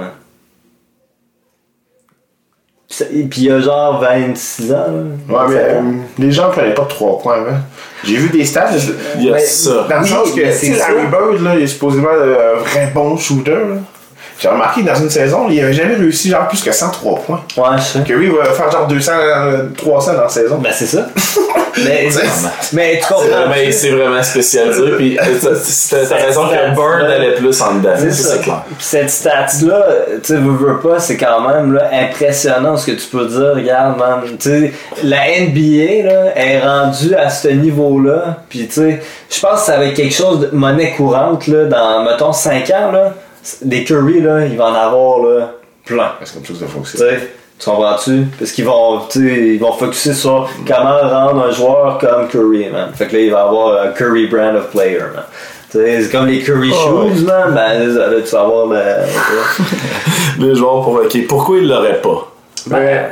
[2.96, 5.37] Puis ça- Puis il a genre 26 ans, là.
[5.37, 5.80] Ouais, mais 27 euh,
[6.18, 7.57] les gens prenaient pas 3 points avant.
[8.04, 8.68] J'ai vu des stats.
[9.16, 9.87] Il y a ça.
[9.88, 11.07] Dans le Oui, sens que, Larry.
[11.11, 13.50] Bird, là, il est supposément euh, un vrai bon shooter.
[13.52, 13.76] là.
[14.44, 17.40] J'ai remarqué que dans une saison, il avait jamais réussi genre plus que 103 points.
[17.57, 18.00] Ouais, je sais.
[18.04, 20.59] Curry va faire genre 200, euh, 300 dans la saison.
[20.59, 21.07] Ben c'est ça.
[21.83, 23.24] mais, C'est- mais tu comprends.
[23.24, 24.83] vraiment, c'est vraiment spécialisé.
[24.98, 27.94] Puis euh, t'as- raison que Bird allait plus en dedans.
[27.96, 28.62] C'est ça, clair.
[28.66, 29.87] Puis cette stat-là,
[30.22, 33.52] tu sais, veux, veux pas, c'est quand même là, impressionnant ce que tu peux dire.
[33.54, 38.40] Regarde, man, tu sais, la NBA là, est rendue à ce niveau-là.
[38.50, 41.64] Puis tu sais, je pense que ça va être quelque chose de monnaie courante là,
[41.64, 42.92] dans, mettons, 5 ans.
[42.92, 43.14] Là,
[43.62, 45.52] des Curry, là, il va en avoir là,
[45.85, 46.12] plein.
[46.24, 47.09] C'est comme ça que ça Tu fonctionne.
[47.11, 48.22] sais, tu comprends-tu?
[48.38, 52.68] Parce qu'ils vont, tu sais, ils vont focuser sur comment rendre un joueur comme Curry,
[52.70, 52.90] man.
[52.94, 55.24] Fait que là, il va avoir un Curry brand of player, man.
[55.70, 57.52] Tu sais, c'est comme les Curry Oh, shoes, man.
[57.54, 58.80] Ben, là, tu vas avoir le.
[60.38, 60.94] Les joueurs pour.
[60.94, 62.30] Ok, pourquoi il l'aurait pas?
[62.66, 63.07] Ben, ouais.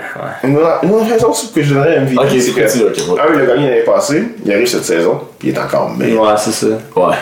[0.45, 3.21] Une autre une raison que je donnerais à MVP, Ok, c'est que, ouais.
[3.21, 6.23] un, il a gagné l'année passée, il arrive cette saison, puis il est encore meilleur.
[6.23, 6.67] Ouais, c'est ça.
[6.97, 7.15] Ouais.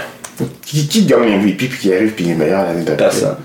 [0.64, 3.04] Qui, qui gagne l'MVP puis qui arrive puis il est meilleur l'année d'après?
[3.04, 3.36] Personne.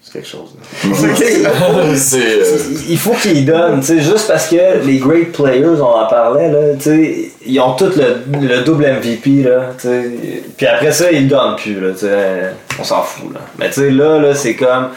[0.00, 0.50] C'est quelque chose.
[1.42, 1.50] là.
[1.96, 2.18] c'est.
[2.18, 6.06] euh, Il faut qu'ils donnent, tu sais, juste parce que les great players, on en
[6.08, 10.10] parlait, là, tu sais, ils ont tous le, le double MVP, là, tu sais,
[10.56, 13.40] puis après ça, ils le donnent plus, là, tu sais, on s'en fout, là.
[13.58, 14.88] Mais tu sais, là, là, c'est comme,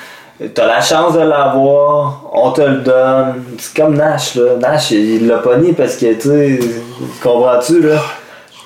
[0.53, 5.27] t'as la chance de l'avoir, on te le donne, c'est comme Nash, là, Nash, il
[5.27, 6.59] l'a pogné parce que, tu sais,
[7.21, 8.01] comprends-tu, là?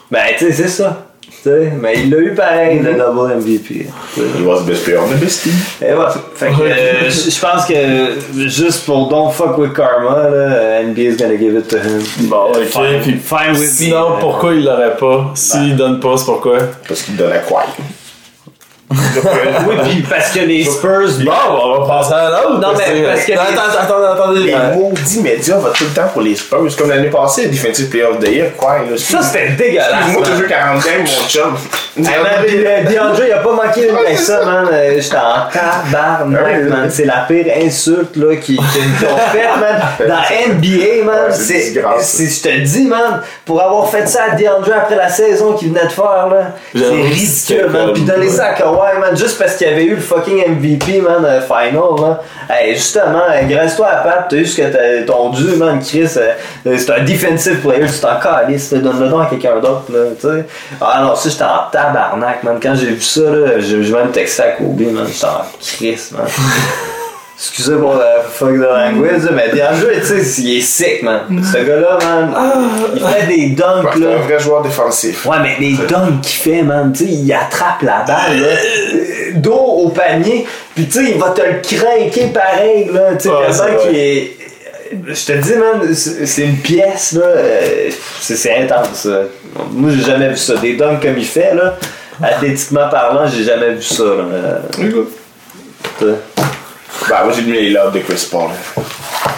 [0.09, 1.05] Ben, tu sais, c'est ça.
[1.45, 3.87] Mais il l'a eu pareil, le double MVP.
[4.17, 5.53] Il was best player on the best team.
[5.81, 6.13] Et voilà.
[6.35, 11.15] Fait que, euh, je pense que juste pour don't fuck with karma, là, NBA is
[11.17, 12.01] gonna give it to him.
[12.29, 12.65] Bon, Euh, ok.
[12.67, 14.19] fine, Puis fine with sinon, me.
[14.19, 15.31] pourquoi il l'aurait pas?
[15.35, 16.57] S'il donne pas, c'est pourquoi?
[16.87, 17.63] Parce qu'il donne à quoi?
[19.67, 21.09] Oui, puis parce que les Spurs.
[21.23, 22.59] Bon, on va passer à l'autre.
[22.59, 24.39] Non, mais parce que Attends, les- attends, attendez.
[24.39, 26.75] Les euh, maudits médias votent tout le temps pour les Spurs.
[26.77, 28.77] Comme l'année passée, le Defensive Player of the Year, quoi?
[28.97, 30.11] Ça, c'était dégueulasse.
[30.13, 31.55] Moi, toujours 40 games, mon chum.
[31.99, 34.67] Euh, DeAndre, il a pas manqué une avec ça, man.
[34.71, 36.89] Euh, J'étais en tabarnak, man.
[36.89, 40.07] C'est la pire insulte là, qu'ils qu'ils ont faite, man.
[40.07, 41.31] Dans NBA, man.
[41.31, 45.69] C'est je te dis, man, pour avoir fait ça à DeAndre après la saison qu'il
[45.69, 47.85] venait de faire, là, c'est ridicule, man.
[47.87, 51.01] comme- Puis donner ça à Kawhi, man, juste parce qu'il avait eu le fucking MVP,
[51.01, 52.21] man, euh, final, là.
[52.49, 56.09] Hey, justement, euh, graisse-toi à patte, t'as eu ce que t'as ton dû, man, Chris.
[56.17, 56.33] euh,
[56.77, 60.45] c'est un defensive player, tu t'en calisses, donne-le donc à quelqu'un d'autre, là, tu sais.
[60.79, 62.57] Ah non, ça, j'étais en tabarnak, man.
[62.61, 65.05] Quand j'ai vu ça, là, j'ai même texté à Kobe, man.
[65.07, 66.27] J'étais en Chris, man.
[67.41, 71.21] Excusez pour la fuck de language, là, mais DeAndre, tu sais, il est sick, man.
[71.41, 72.35] Ce gars-là, man,
[72.93, 74.09] il fait des Ouais, dunks, c'est là.
[74.17, 75.25] un vrai joueur défensif.
[75.25, 79.31] Ouais, mais les dunks qu'il fait, man, tu sais, il attrape la balle, là, euh,
[79.35, 83.35] dos au panier, puis tu sais, il va te le craquer pareil, là, tu sais,
[83.51, 83.77] c'est vrai.
[83.87, 84.31] qu'il est...
[84.91, 89.21] Je te dis, man, c'est c'est une pièce, là, euh, c'est c'est intense, ça.
[89.71, 90.55] Moi, j'ai jamais vu ça.
[90.57, 91.77] Des dunks comme il fait, là,
[92.21, 94.61] athlétiquement parlant, j'ai jamais vu ça, là.
[97.09, 98.49] Bah, moi, j'ai mis les lobes de Chris Paul.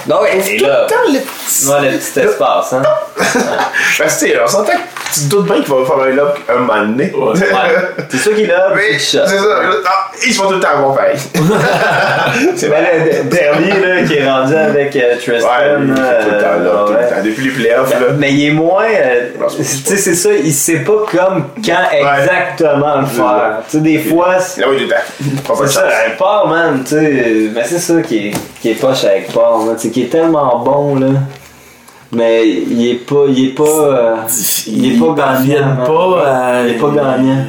[0.08, 1.68] Non, et là, Tout le petit.
[1.68, 2.82] ouais, le petit espace, hein.
[3.16, 3.34] Parce
[3.98, 4.78] que, tu sais, on s'entend que
[5.14, 7.12] tu te doutes bien qu'il va faire un lob un moment donné.
[7.14, 7.40] Ouais.
[7.40, 8.04] Ouais.
[8.10, 9.26] C'est ça qu'il a, Mais, c'est ça.
[9.86, 11.18] Ah, ils se font tout le temps avoir pareil.
[12.56, 12.84] c'est Ben,
[13.24, 15.48] le dernier là, qui est rendu avec euh, Tristan.
[15.48, 17.24] Ouais, lui, il fait tout le temps euh, là, tout le temps.
[17.24, 18.08] Depuis les playoffs, là.
[18.18, 18.84] Mais il est moins.
[18.86, 23.58] euh, tu sais, c'est ça, il sait pas comme quand exactement le faire.
[23.70, 26.96] Tu sais, des fois, c'est Là, oui, tout le c'est ça, un Paul, man, tu
[26.96, 27.50] sais.
[27.54, 30.10] Mais c'est ça qui est, qui est poche avec Paul, là, tu sais, qui est
[30.10, 31.08] tellement bon, là.
[32.14, 33.26] Mais il est pas.
[33.30, 33.64] Il est pas.
[33.64, 34.16] euh,
[34.68, 35.78] il est pas gagnant.
[35.86, 37.46] pas à- Il est pas gagnant.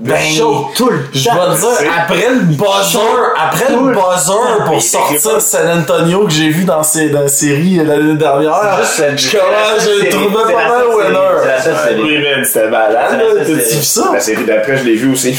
[0.00, 3.00] Ben, chaud tout le Je vais te dire, après le buzzer,
[3.36, 6.82] après le buzzer pour sortir San Antonio que j'ai vu dans,
[7.12, 12.00] la série l'année dernière, je commence, je le c'est- trouvais c'est pas mal winner.
[12.00, 14.10] Oui, man, c'était malade, T'as-tu vu ça?
[14.12, 15.36] La série d'après, je l'ai vu aussi.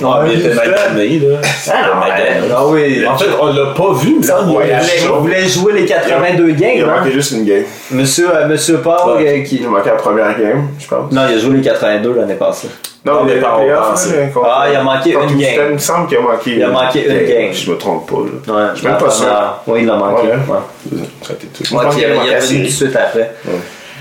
[0.00, 1.36] Non, mais il était magané, là.
[1.68, 3.06] Ah, non, mais- Ah oui.
[3.06, 6.48] En fait, on l'a pas vu, mais ça, Il à voulait, il jouer les 82
[6.48, 6.98] Il games, a hein.
[6.98, 7.62] manqué juste une game.
[7.92, 9.58] Monsieur, euh, Monsieur Paul, euh, qui.
[9.58, 11.12] Il a manqué la première game, je pense.
[11.12, 12.68] Non, il a joué les 82 l'année passée.
[13.04, 13.60] Non, mais par
[14.44, 15.66] Ah, il a manqué une game.
[15.68, 16.50] Il me semble qu'il a manqué.
[16.56, 17.52] Il a manqué une game.
[17.52, 18.54] Je me trompe pas, là.
[18.54, 19.26] Ouais, Je suis même pas sûr.
[19.66, 20.26] Oui, il l'a manqué.
[20.28, 20.32] Ouais.
[20.92, 20.98] Ouais.
[21.22, 21.64] Ça a été tout.
[21.64, 23.34] Je Ouais, pense puis qu'il a il manqué est revenu tout de suite après.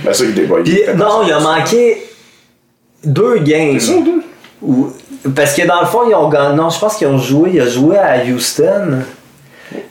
[0.04, 0.64] Ben, ça, il dévoile.
[0.64, 2.04] Puis, non, il a manqué
[3.06, 3.80] deux games.
[3.80, 4.22] C'est ça, deux?
[4.62, 4.92] Où-
[5.36, 6.56] parce que dans le fond, ils ont gagné.
[6.56, 7.52] Non, je pense qu'ils ont joué.
[7.54, 9.00] Il a joué à Houston.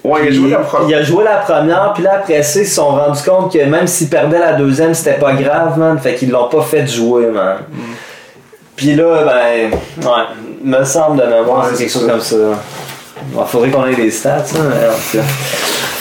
[0.05, 0.88] Ouais, il a joué la première.
[0.88, 3.59] Il a joué la première, puis là après ça, ils se sont rendus compte que
[3.64, 5.99] même s'ils perdaient la deuxième, c'était pas grave, man.
[5.99, 7.59] Fait qu'ils l'ont pas fait jouer, man.
[8.78, 9.72] Puis là, ben,
[10.08, 10.24] ouais,
[10.78, 12.10] me semble de mémoire, Ouais, c'est quelque chose ça.
[12.12, 12.36] comme ça.
[13.36, 15.24] Il faudrait qu'on ait des stats, hein, mais en tout cas.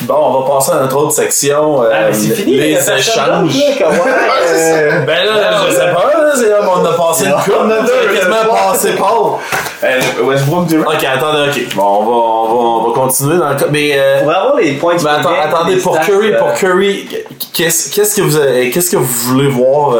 [0.03, 1.83] Bon, on va passer à notre autre section.
[1.83, 3.15] euh, Ah, c'est fini, les échanges.
[3.27, 3.49] là, ouais,
[4.53, 7.69] euh, Ben là, je sais pas, là, c'est là, on a passé le coup, on
[7.71, 7.77] a
[8.13, 9.39] quasiment passé Paul.
[9.83, 10.91] Euh, Westbrook Durant.
[10.91, 11.75] Ok, attendez, ok.
[11.75, 13.65] Bon, on va, on va, on va continuer dans le cas.
[13.69, 17.07] Mais, euh, Pour avoir les points mais attends- attendez, pour Curry, pour Curry,
[17.53, 19.97] qu'est-ce qu'est-ce que vous avez- qu'est-ce que vous voulez voir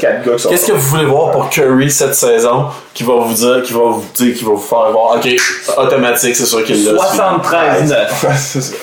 [0.00, 3.80] Qu'est-ce que vous voulez voir pour Curry cette saison qui va vous dire, qui va
[3.80, 5.28] vous dire, qui va vous faire voir, ok,
[5.78, 6.92] automatique, c'est sûr qu'il l'a.
[6.92, 8.74] 73-9.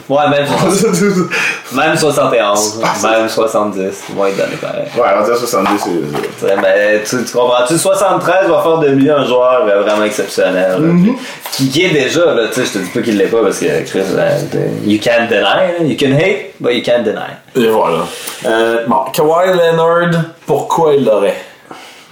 [0.09, 0.45] Ouais, même,
[1.73, 4.83] même 71, même 70, ils vont être donnés pareil.
[4.97, 6.47] Ouais, alors dire 70, c'est.
[6.47, 7.79] Ouais, Mais tu, tu comprends-tu?
[7.79, 10.81] 73 va faire de lui un joueur vraiment exceptionnel.
[10.81, 11.13] là.
[11.53, 13.59] Qui, qui est déjà, là, tu sais, je te dis pas qu'il l'est pas parce
[13.61, 14.39] que Chris, euh,
[14.85, 15.45] you can't deny.
[15.79, 15.85] hein.
[15.85, 17.31] You can hate, but you can't deny.
[17.55, 17.99] Et voilà.
[18.47, 21.37] Euh, bon, Kawhi Leonard, pourquoi il l'aurait?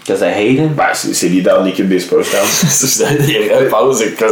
[0.09, 0.69] Because I hate him?
[0.75, 2.47] Ben, c'est c'est leader de l'équipe des Spurs, quand même.
[2.47, 4.29] c'est des réponses, c'est quoi?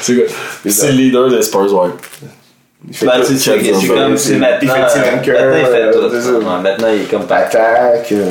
[0.00, 0.24] C'est quoi?
[0.68, 1.90] C'est le leader des Spurs, ouais.
[2.88, 4.74] Il fait Ben, c'est Il fait- comme, c'est maintenant.
[4.74, 6.46] Defensive euh, anchor, Maintenant, il fait euh, tout.
[6.62, 7.22] maintenant, il est comme.
[7.22, 8.12] Attaque.
[8.12, 8.30] euh,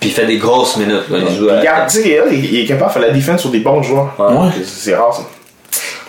[0.00, 1.18] Puis il fait des grosses minutes, là.
[1.28, 1.62] Il joue à.
[1.86, 4.14] Il sais, il il est capable de faire la défense sur des bons joueurs.
[4.18, 4.50] Ouais.
[4.58, 5.22] C'est- C'est rare, ça.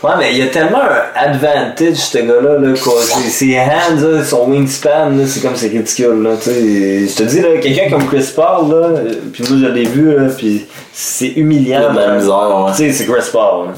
[0.04, 2.94] Ouais, mais il y a tellement un advantage, ce gars-là, là, quoi.
[3.02, 7.08] Ses- Ses hands, là, son wingspan, là, c'est comme c'est ridicule, là, tu sais.
[7.08, 8.90] Je te dis, là, quelqu'un comme Chris Paul, là,
[9.32, 12.18] puis moi, je l'ai vu, là, puis c'est humiliant, man.
[12.18, 12.72] ouais.
[12.76, 13.74] Tu sais, c'est Chris Paul, là.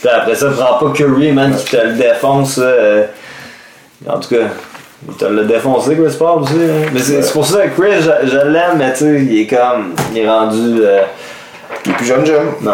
[0.00, 3.04] Puis après ça, prends pas Curry, man, qui te le défonce, là, euh,
[4.08, 4.46] En tout cas,
[5.06, 6.88] il te l'a défoncé, Chris Paul, aussi, hein.
[6.94, 9.46] Mais c'est c'est pour ça que Chris, je, je l'aime, mais tu sais, il est
[9.46, 10.80] comme, il est rendu...
[10.80, 11.02] euh,
[11.84, 12.46] Il est plus jeune, jeune.
[12.62, 12.72] non.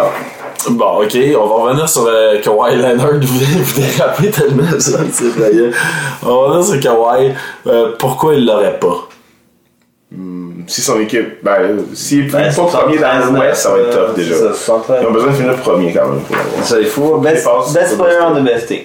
[0.71, 3.13] Bon, ok, on va revenir sur euh, Kawhi Leonard.
[3.21, 5.73] Vous, vous dérapez tellement ça, c'est d'ailleurs.
[6.23, 7.33] On va revenir sur Kawhi.
[7.67, 9.09] Euh, pourquoi il l'aurait pas?
[10.69, 14.07] Si son équipe, ben, s'il est Ben, pas premier dans 73, l'Ouest, ça va être
[14.07, 14.35] tough déjà.
[14.37, 14.99] ça, 73.
[15.03, 16.21] Ils ont besoin de finir premier quand même.
[16.21, 16.37] pour.
[16.65, 17.19] Ça, il faut.
[17.19, 18.81] Best, best c'est player on the best team.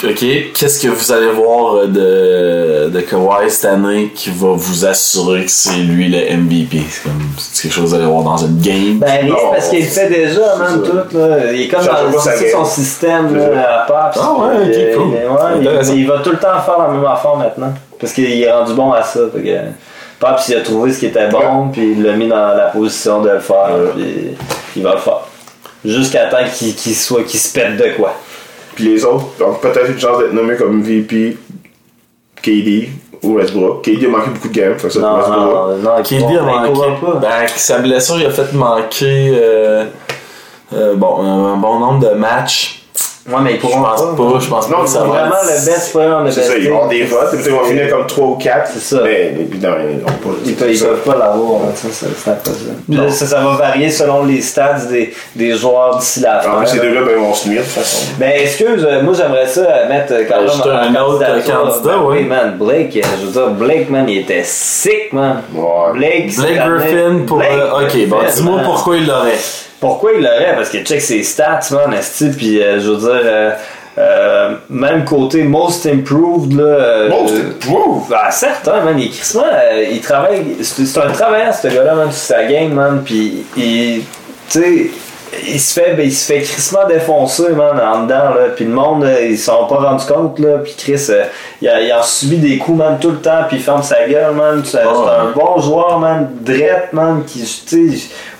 [0.00, 0.08] C'est.
[0.10, 4.84] Ok, qu'est-ce que vous allez voir euh, de, de Kawhi cette année qui va vous
[4.86, 6.78] assurer que c'est lui le MVP?
[6.88, 8.98] C'est comme c'est quelque chose que vous allez voir dans une game?
[8.98, 10.90] Ben rien, Non, parce qu'il le fait déjà, man, ça.
[10.90, 11.52] tout, là.
[11.52, 14.10] Il est comme dans c'est son système, C'est là, à part.
[14.16, 15.06] Ah ouais, ok, euh, cool.
[15.08, 15.92] il- ouais, il, Intéressant.
[15.94, 17.72] il va tout le temps faire la même affaire maintenant.
[17.98, 19.20] Parce qu'il est rendu bon à ça.
[19.34, 19.56] Fait que,
[20.18, 23.20] Paps, il a trouvé ce qui était bon, puis il l'a mis dans la position
[23.22, 23.90] de le faire, Ouais.
[23.96, 24.36] puis
[24.76, 25.20] il va le faire.
[25.84, 28.14] Jusqu'à temps qu'il qu'il soit, qu'il se pète de quoi.
[28.74, 31.36] Puis les autres ont peut-être une chance d'être nommés comme VP,
[32.42, 32.88] KD
[33.22, 33.82] ou Westbrook.
[33.84, 36.68] KD a manqué beaucoup de games, fait que ça, Non, non, non, KD pourra- a
[36.68, 36.80] manqué.
[37.00, 37.14] pas.
[37.20, 39.84] Ben, sa blessure, il a fait manquer euh,
[40.72, 42.79] euh, bon, un bon nombre de matchs.
[43.28, 45.12] Ouais, mais ils Je pourront pense pas, je pense Non, pas que ça C'est va
[45.12, 47.42] vraiment le best player on the C'est best ça, ils vont avoir des votes, peut-être
[47.42, 48.70] qu'ils vont finir comme 3 ou 4.
[48.72, 49.00] C'est ça.
[49.04, 50.36] Mais évidemment, ils n'ont pas.
[50.44, 50.86] Ils peuvent, ils ça.
[50.86, 55.12] peuvent pas l'avoir, hein, ça, ça, c'est ça, ça va varier selon les stats des,
[55.36, 56.52] des joueurs d'ici la fin.
[56.52, 56.82] En plus, ces là.
[56.84, 58.06] deux-là, ben, ils vont se nuire de toute façon.
[58.18, 62.04] Ben, excuse, euh, moi j'aimerais ça mettre euh, quand même un autre candidat, ben.
[62.06, 65.42] Oui, man, Blake, euh, je veux dire, Blake, man, il était sick, man.
[65.54, 65.92] Ouais.
[65.92, 67.38] Blake, Blake Griffin pour.
[67.38, 69.38] Blake euh, ok, bon, dis-moi pourquoi il l'aurait.
[69.80, 70.54] Pourquoi il l'aurait?
[70.56, 73.50] Parce que check ses stats, man, esti, puis euh, je veux dire, euh,
[73.98, 76.62] euh, même côté most improved, là.
[76.64, 78.14] euh, Most euh, improved?
[78.14, 82.36] Ah, certain, man, il euh, il travaille, c'est c'est un travailleur, ce gars-là, man, sur
[82.36, 84.02] sa game, man, puis il,
[84.50, 84.90] tu sais,
[85.46, 88.48] il se fait ben, il se fait crissement défoncer man en dedans là.
[88.56, 90.58] Puis le monde euh, ils s'en sont pas rendu compte là.
[90.58, 91.24] Puis Chris euh,
[91.62, 94.06] il, a, il a subi des coups man tout le temps puis il ferme sa
[94.08, 94.62] gueule man.
[94.64, 97.92] C'est c'est un bon joueur man drette man qui tu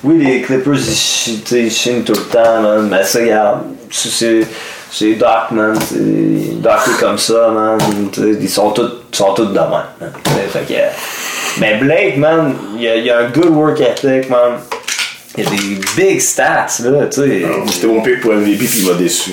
[0.03, 4.47] oui les Clippers ils, chinent tout le temps man mais ça regarde c'est- c'est
[4.93, 7.79] c'est Doc man c'est Doc est comme ça man
[8.19, 10.11] ils sont tous ils sont tous de même man.
[10.53, 14.59] Fait que, mais Blake man il a, il a un good work ethic man
[15.39, 15.57] il y a des
[15.97, 17.43] big stats, là, tu sais.
[17.69, 19.33] C'était mon pick pour MVP puis il m'a déçu.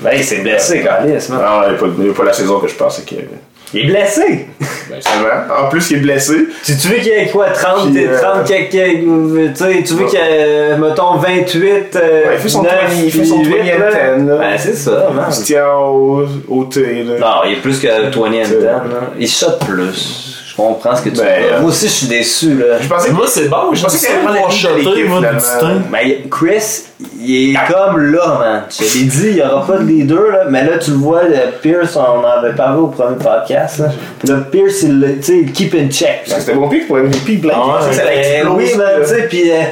[0.00, 1.40] Ben, il s'est blessé, Calis, man.
[1.40, 3.30] Non, il n'y a, pas- a la saison que je pensais qu'il y avait.
[3.74, 4.46] Il est blessé!
[4.88, 5.32] Ben, c'est vrai.
[5.62, 6.34] En plus, il est blessé.
[6.64, 9.82] Tu, tu veux qu'il y ait quoi, 30, Puis, euh, 30 quelques, euh, tu sais,
[9.82, 13.10] tu veux qu'il y ait, mettons, 28, euh, Ouais, il fait son 9, twenty- il
[13.12, 14.16] fait son 8, 20 and là.
[14.16, 14.36] 10, là.
[14.38, 15.24] Ben, c'est ça, man.
[15.28, 17.18] Il se tient au, au thé, là.
[17.18, 18.82] Non, il est plus que 20 and 10, là.
[19.18, 20.37] Il shot plus.
[20.58, 22.64] Je comprends ce que tu Ben, veux euh, Moi aussi, je suis déçu, là.
[22.80, 25.80] Je pensais Moi, c'est bon, je pensais la shotter, lead de moi, du.
[25.92, 26.82] Mais Chris,
[27.20, 28.62] il est comme là, man.
[28.68, 30.44] Je l'ai dit, il n'y aura pas de leader, là.
[30.50, 33.86] Mais là, tu le vois, le Pierce, on en avait parlé au premier podcast, là.
[34.18, 36.22] Puis là, Pierce, il, le- il keep in check.
[36.26, 37.56] C'était mon pick pour MVP, Blake.
[37.56, 38.90] Ah ouais, Ça, ça Euh, explose, oui, là.
[39.00, 39.50] tu sais, puis.
[39.52, 39.62] euh,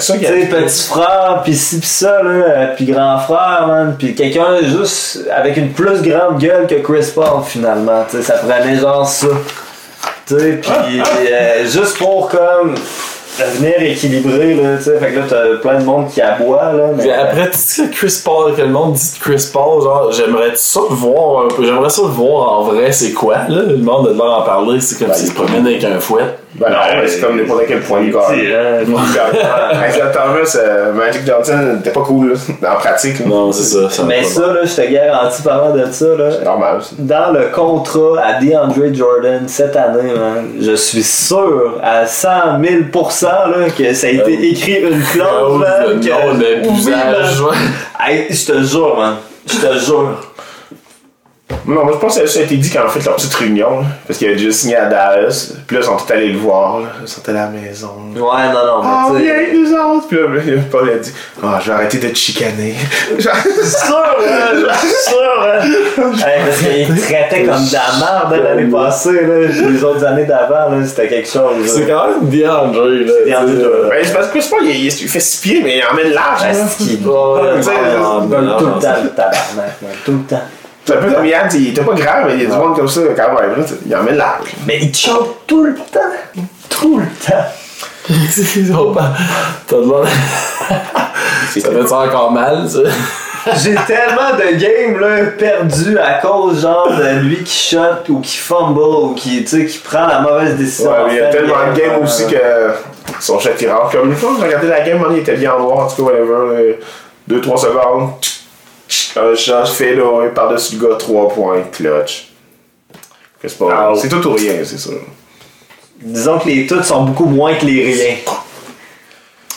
[0.00, 0.28] Ça Tu y a.
[0.30, 5.20] sais, petit frère, puis ci, pis ça, là, puis grand frère, man, puis quelqu'un juste
[5.34, 9.28] avec une plus grande gueule que Chris Paul, finalement, tu sais, ça prenait genre ça.
[10.26, 12.74] Tu sais, puis euh, juste pour, comme,
[13.38, 16.90] venir équilibrer, là, tu sais, fait que là, t'as plein de monde qui aboie, là,
[16.96, 17.02] mais...
[17.02, 20.52] Puis après, tu sais, Chris Paul, que le monde dit de Chris Paul, genre, j'aimerais
[20.54, 23.62] ça le voir un peu, j'aimerais ça le voir en vrai, c'est quoi, là?
[23.62, 26.36] Le monde a de l'air en parler, c'est comme s'il se promène avec un fouet.
[26.56, 28.30] Ben non, mais c'est comme n'importe quel point de guard.
[28.30, 28.84] Hein,
[29.88, 33.18] Isaiah Thomas, euh, Magic Johnson, t'es pas cool, là, en pratique.
[33.20, 33.26] là.
[33.26, 34.02] Non, c'est ça.
[34.04, 36.76] mais ça, là, je te garantis, parlant de ça, là, C'est normal.
[36.80, 36.90] ça.
[36.98, 42.28] dans le contrat à DeAndre Jordan cette année, man, je suis sûr à 100
[42.62, 45.94] 000 là, que ça a été écrit une clause, Ah, que-
[48.30, 49.14] je te jure, man.
[49.46, 50.33] Je te jure.
[51.66, 53.34] Non, moi je pense que ça a été dit quand on a fait leur petite
[53.34, 56.28] réunion, là, parce qu'il avait déjà signé à Dallas, puis là ils sont tous allés
[56.32, 56.88] le voir, là.
[57.02, 57.90] ils sont allés à la maison.
[58.14, 59.40] Ouais, non, non, Ah, mais tu viens sais.
[59.40, 60.08] avec nous autres!
[60.08, 60.22] Puis là,
[60.56, 61.12] là, Paul a dit
[61.42, 62.74] Ah, je vais arrêter de te chicaner.
[63.16, 63.30] Je sûr.
[64.22, 66.26] Je suis sûr.
[66.26, 69.48] Hey, parce qu'il traitait comme de la merde hein, l'année passée, là.
[69.70, 71.66] Les autres années d'avant, là, c'était quelque chose.
[71.66, 72.28] C'est quand même
[73.04, 73.88] tu sais, là.
[73.90, 76.12] ben, c'est parce que Chris Paul, il, il, il fait 6 pieds, mais il emmène
[76.12, 76.40] large.
[76.42, 76.92] Ah, qu'il sais,
[78.22, 79.90] il donne non, tout le temps le tabarnak, man.
[80.04, 80.42] Tout le temps.
[80.84, 82.76] C'est un peu comme Yann, il était pas grave, mais il y a du monde
[82.76, 83.58] comme ça quand même.
[83.58, 84.48] Là, il emmène large.
[84.66, 86.44] Mais il choke tout le temps.
[86.68, 87.44] Tout le temps.
[88.30, 89.12] c'est pas.
[89.66, 90.08] T'as de l'air.
[91.54, 92.80] Ça fait ça encore mal, ça?
[93.56, 98.38] J'ai tellement de games là, perdus à cause genre de lui qui shot ou qui
[98.38, 100.90] fumble ou qui, qui prend la mauvaise décision.
[100.90, 102.36] Ouais, en mais il y a tellement de games Euh, aussi que
[103.20, 103.92] son chat il rentre.
[103.92, 106.12] Comme une fois, j'ai regardé la game, il était bien en noir, en tout cas,
[106.12, 106.78] whatever.
[107.30, 108.10] 2-3 secondes.
[109.16, 112.32] Un shot fait là, par-dessus le gars, 3 points, clutch.
[113.42, 113.92] C'est pas.
[113.92, 113.96] Ow.
[113.96, 114.90] C'est tout ou rien, c'est ça.
[116.00, 118.16] Disons que les toutes sont beaucoup moins que les riens.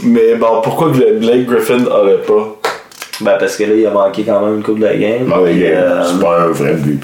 [0.03, 2.57] Mais bon, pourquoi Blake Griffin aurait pas?
[3.19, 5.25] Ben parce que là il a manqué quand même une coupe de game.
[5.27, 7.01] Non, games, euh, c'est pas un vrai but.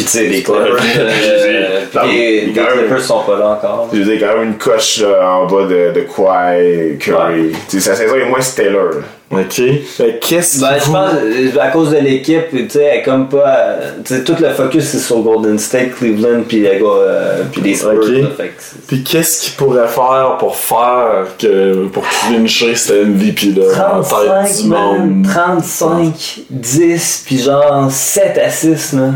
[0.00, 3.90] Puis tu sais, les Clippers, euh, les, Clippers sont pas là encore.
[3.92, 7.52] Je veux dire, quand même une coche là, en bas de, de Kawhi, Curry.
[7.68, 8.92] Tu sais, sa saison est moins stellar.
[9.30, 9.62] Ok.
[9.84, 13.28] Fait qu'est-ce Ben, je pense, euh, à cause de l'équipe, tu sais, elle est comme
[13.28, 13.46] pas.
[13.46, 17.42] euh, Tu sais, tout le focus c'est sur Golden State, Cleveland, puis les gars, euh,
[17.52, 17.92] puis les Spurs.
[17.92, 18.08] Ok.
[18.08, 18.46] là,
[18.88, 24.08] Puis qu'est-ce qu'il pourrait faire pour faire que pour clincher cette MVP là en tête
[24.08, 25.26] 35, du monde?
[25.30, 29.10] 35, 10, puis genre 7 à 6, là.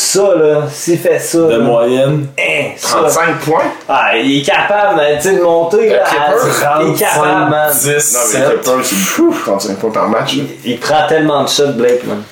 [0.00, 1.38] Ça, là, s'il fait ça.
[1.38, 2.28] De là, moyenne.
[2.38, 2.98] hein, ça.
[2.98, 3.64] 35 points?
[3.88, 6.04] Ah, il est capable, man, tu sais, de monter, là.
[6.04, 7.72] à- Il est capable, man.
[7.72, 8.40] 10, Non, mais 7.
[8.40, 10.34] les Clippers, c'est 35 points par match.
[10.34, 12.22] Il, il prend tellement de shots, Blake, man.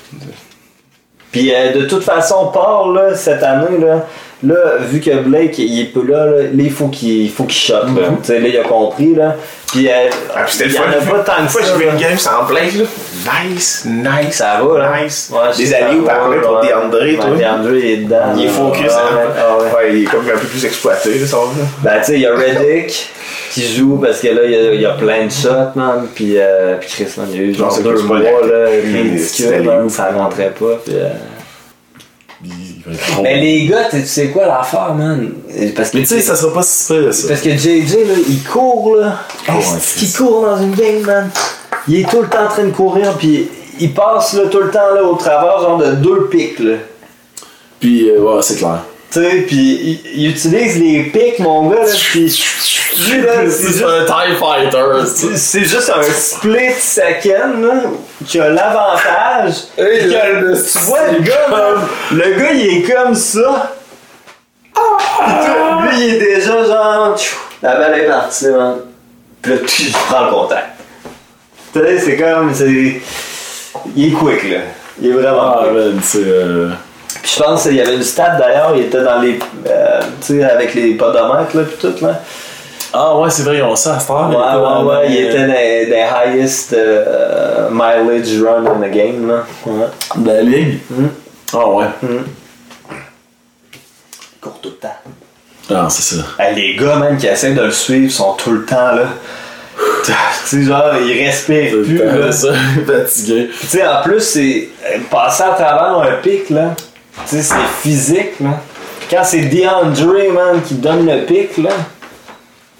[1.29, 4.05] Puis euh, de toute façon, Paul, là, cette année, là,
[4.43, 7.43] là, vu que Blake, il est plus là, là, là, il faut qu'il il faut
[7.45, 8.37] qu'il shot, là.
[8.39, 9.35] Il a compris, là.
[9.71, 9.91] Puis, euh,
[10.33, 11.67] Ah, puis il le y en a pas tant que Une fois, ça.
[11.77, 12.83] j'ai vu une game sans Blake, là?
[13.53, 14.35] Nice, nice.
[14.37, 15.03] Ça va, là.
[15.03, 15.29] Nice.
[15.33, 16.61] Ouais, Des alliés par là pour.
[16.61, 17.37] DeAndre, Ouais.
[17.37, 18.33] DeAndre il est dedans.
[18.37, 19.75] Il est focus, Ouais, hein.
[19.75, 21.43] ouais, il est comme un peu plus exploité, là, ça va.
[21.83, 23.09] Ben, tu sais, il y a Reddick
[23.51, 26.07] qui joue parce que là, il y a, il y a plein de shots, man.
[26.15, 30.11] Puis, euh, puis Chris, man, il y a eu genre deux mois, là, ridicule, ça
[30.15, 30.79] rentrait pas.
[30.85, 31.09] Puis, euh,
[33.21, 35.31] Mais les gars, tu sais quoi l'affaire, man?
[35.75, 37.27] Parce que, Mais tu sais, ça sera pas si pire ça.
[37.27, 39.19] parce que JJ, là, il court, là.
[39.49, 41.29] Oh, ouais, Est-ce qu'il court dans une game, man?
[41.87, 44.71] Il est tout le temps en train de courir, puis il passe là, tout le
[44.71, 46.75] temps là, au travers genre de deux pics, là.
[47.79, 48.83] Puis euh, ouais, c'est clair.
[49.11, 54.35] Tu sais, pis il, il utilise les pics, mon gars, là, pis c'est un TIE
[54.37, 55.35] Fighter.
[55.37, 57.73] c'est- juste un split second, là,
[58.27, 59.53] qui a l'avantage.
[59.77, 61.73] Hey, tu vois, le gars, là,
[62.11, 63.73] le gars, il est comme ça.
[64.75, 67.15] Toi, lui, il est déjà genre,
[67.63, 68.75] la balle est partie, man.
[69.41, 70.67] Pis là, tu prends le contact.
[71.73, 73.01] Tu sais, c'est comme, c'est.
[73.95, 74.59] Il est quick, là.
[75.01, 76.17] Il est vraiment Ah, man, c'est.
[76.23, 76.69] euh,
[77.21, 79.39] Puis je pense qu'il y avait une stat d'ailleurs, il était dans les.
[79.67, 82.19] euh, tu sais, avec les podomètres là, pis tout là.
[82.93, 84.29] Ah, ouais, c'est vrai, ils ont ça à cette heure.
[84.29, 89.27] Ouais, ouais, ouais, il était dans les des highest euh, mileage run in the game
[89.27, 89.43] là.
[89.65, 89.87] Ouais.
[90.15, 90.79] De la ligue?
[91.53, 91.85] Ah, ouais.
[92.03, 93.79] Il
[94.41, 94.95] court tout le temps.
[95.69, 96.23] Ah, c'est ça.
[96.39, 99.03] Hey, les gars, même, qui essaient de le suivre sont tout le temps là.
[100.05, 100.13] tu
[100.45, 102.31] sais, genre, ils respirent plus temps, là.
[102.31, 102.53] ça.
[102.87, 103.49] Fatigué.
[103.49, 106.73] Puis, tu sais, en plus, c'est euh, passer à travers un pic, là.
[107.25, 108.61] Tu sais, c'est physique, là.
[109.09, 111.69] Quand c'est DeAndre, man, qui donne le pic, là.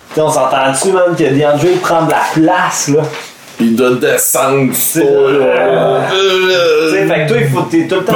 [0.09, 3.03] Tu sais, on s'entend-tu, man, que DeAndre prend de la place, là?
[3.59, 4.71] Il doit descendre.
[4.73, 5.07] C'est- Tu
[6.91, 8.13] sais, fait que toi, il faut t'es tout le temps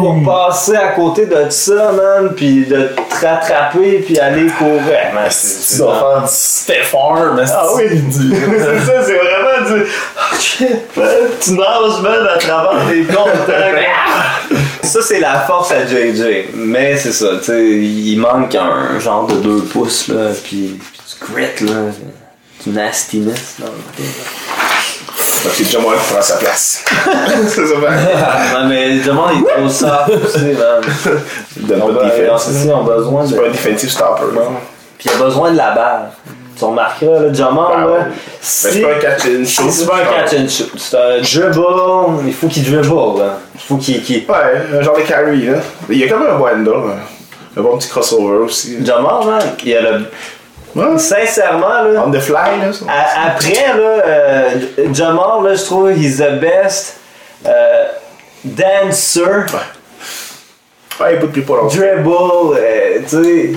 [0.00, 4.80] pour passer à côté de ça, man, puis de te rattraper, puis aller courir.
[5.14, 7.40] Man, c'est- Tu c'est- dois faire du step arm.
[7.46, 7.84] Ah oui.
[8.10, 9.84] c'est ça, c'est vraiment du.
[10.96, 11.08] Man,
[11.40, 13.88] tu nages, man, à travers des contacts.
[14.82, 16.48] ça, c'est la force à JJ.
[16.54, 21.00] Mais c'est ça, tu sais, il manque un genre de 2 pouces, là, puis, puis
[21.06, 21.92] du grit, là.
[22.66, 23.66] Nastiness, là.
[25.50, 26.84] C'est déjà moi qui prends sa place.
[27.48, 27.90] c'est ça, ben.
[28.62, 30.82] non, mais le demande est trop soft man.
[31.56, 32.48] Il On pas de défense.
[32.48, 33.28] besoin de.
[33.28, 34.34] C'est pas un defensive stopper.
[34.34, 34.40] là.
[34.98, 36.10] Puis il a besoin de la balle.
[36.58, 38.06] Tu remarqueras, le Jamal, Ah là,
[38.40, 39.70] si- Mais c'est pas un catch and shoot.
[39.70, 40.70] c'est pas un catch and shoot.
[40.76, 42.26] C'est un dribble.
[42.26, 43.38] Il faut qu'il dribble, là.
[43.54, 44.02] Il faut qu'il.
[44.28, 45.58] Ouais, un genre de carry, là.
[45.88, 48.84] Il y a comme un bon handle, un- un bon petit crossover aussi.
[48.84, 50.04] Jamal, man, il a le.
[50.74, 50.98] Ouais.
[50.98, 52.04] Sincèrement, là.
[52.06, 52.70] On the fly, là.
[53.26, 54.50] après, là, euh,
[54.92, 56.96] Jamal, là, je trouve, he's the best
[57.46, 57.86] euh,
[58.44, 59.46] dancer,
[61.00, 61.66] Ouais, il pied pas long.
[61.66, 63.50] dribble, euh, tu sais.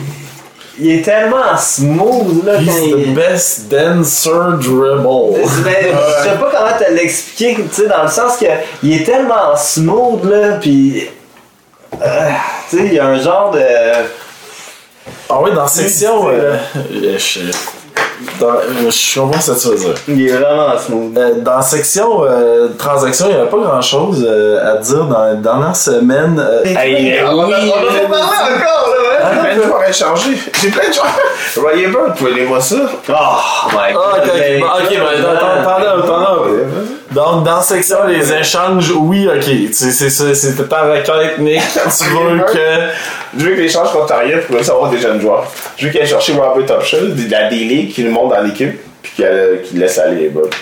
[0.80, 3.14] Il est tellement smooth, là, quand He's the il.
[3.14, 5.38] best dancer dribble.
[5.66, 8.46] Mais je sais pas comment te l'expliquer, tu sais, dans le sens que
[8.84, 11.08] il est tellement smooth, là, pis.
[12.02, 12.30] euh,
[12.70, 13.60] tu sais, il y a un genre de.
[15.34, 16.28] Ah oui, dans la section.
[16.30, 17.40] euh, euh, je,
[18.40, 18.50] dans,
[18.90, 19.94] je comprends ce que tu veux dire.
[20.08, 21.18] Il est vraiment smooth.
[21.18, 24.28] Euh, dans la section euh, transaction, il n'y avait pas grand chose
[24.64, 26.38] à dire dans la dernière semaine.
[26.40, 29.51] euh, Hey, On en a oui, pas parlé encore, là,
[29.92, 30.08] ouais.
[30.10, 30.38] J'ai plein de joueurs à échanger.
[30.62, 31.74] J'ai plein de joueurs.
[31.74, 32.76] Ryan Bird, pouvez-moi ça?
[32.76, 34.36] Oh my Ah, ok, god.
[34.64, 34.98] ok, ok,
[35.36, 36.64] attends, attendez, attendez.
[37.12, 39.44] Donc, dans la section, les échanges, oui, ok.
[39.74, 41.62] C'est c'est ça, c'est ta requête, Nick.
[41.74, 42.90] Tu veux que.
[43.38, 45.46] Je veux que l'échange contre Ariel pour savoir des jeunes joueurs.
[45.78, 49.12] Je veux qu'elle cherche Robert Topshell, de la D-League, qui le monte dans l'équipe, puis
[49.18, 50.54] qu'elle qu'il laisse aller les Bird.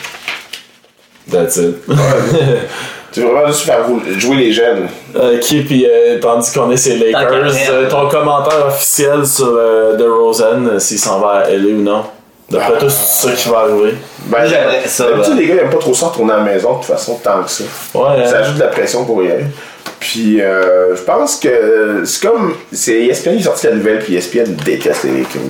[1.32, 1.76] That's it.
[3.12, 3.80] Tu veux vraiment juste faire
[4.18, 4.88] jouer les jeunes.
[5.16, 10.66] Ok, puis euh, tandis qu'on est ces Lakers, euh, ton commentaire officiel sur euh, DeRozan,
[10.68, 12.04] euh, s'il s'en va à LA ou non?
[12.50, 13.94] D'après toi, c'est ça qui va arriver?
[14.26, 15.40] Ben, J'aimerais ça, D'habitude, ben.
[15.40, 17.44] les gars, ils aiment pas trop ça retourner à la maison, de toute façon, tant
[17.44, 17.64] que ça.
[17.94, 18.40] Ouais, Ça hein.
[18.42, 19.46] ajoute de la pression pour y aller.
[20.00, 22.56] Puis, euh, je pense que c'est comme.
[22.72, 25.42] C'est ESPN qui a sorti la nouvelle, puis ESPN déteste les Lakers.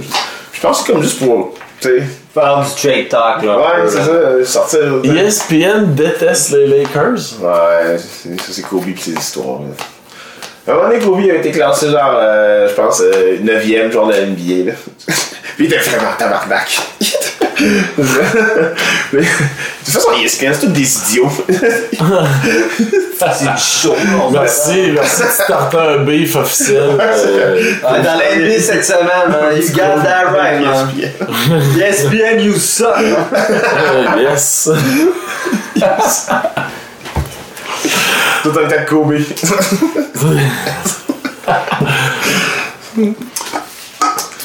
[0.53, 1.53] Je pense que c'est comme juste pour.
[1.79, 2.03] Tu sais.
[2.33, 3.57] Faire du trade talk, là.
[3.57, 5.01] Ouais, c'est ça, euh, sortir.
[5.03, 7.17] ESPN déteste les Lakers.
[7.41, 9.61] Ouais, c'est- ça c'est Kobe pis ses histoires.
[10.67, 13.01] À un moment donné, Kobe a été classé genre, euh, je pense,
[13.41, 14.69] 9ème genre de la NBA.
[14.71, 14.73] Là.
[15.55, 16.79] Puis il était vraiment tabarnak.
[19.11, 19.25] Mais, de
[19.85, 21.31] toute façon, ESPN, c'est tous des idiots.
[23.19, 26.97] C'est du show, là, on Merci, merci de starter un beef officiel.
[26.97, 30.89] Euh, Ouais, dans la NBA cette semaine, man, you got that right, man.
[31.77, 32.39] ESPN.
[32.39, 32.95] You suck.
[32.97, 34.69] euh, yes.
[38.43, 39.15] Tout un tas de Kobe.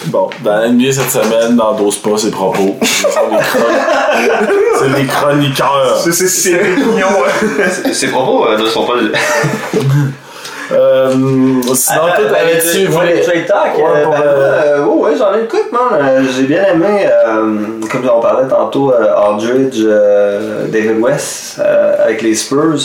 [0.06, 2.76] Bon, dans la NBA cette semaine, n'endosse pas ses propos.
[2.82, 5.98] C'est des, chron- c'est des chroniqueurs.
[6.04, 7.06] C'est mignon.
[7.92, 8.94] Ces propos euh, ne sont pas.
[10.72, 11.10] Euh,
[11.74, 15.46] sinon, toi, ben, trade talk, Ouais, euh, ben, euh, euh, oh, ouais, j'en ai une
[15.46, 16.00] coupe, man.
[16.00, 17.56] Euh, J'ai bien aimé, euh,
[17.92, 22.78] comme on parlait tantôt, euh, Aldridge, euh, David West euh, avec les Spurs.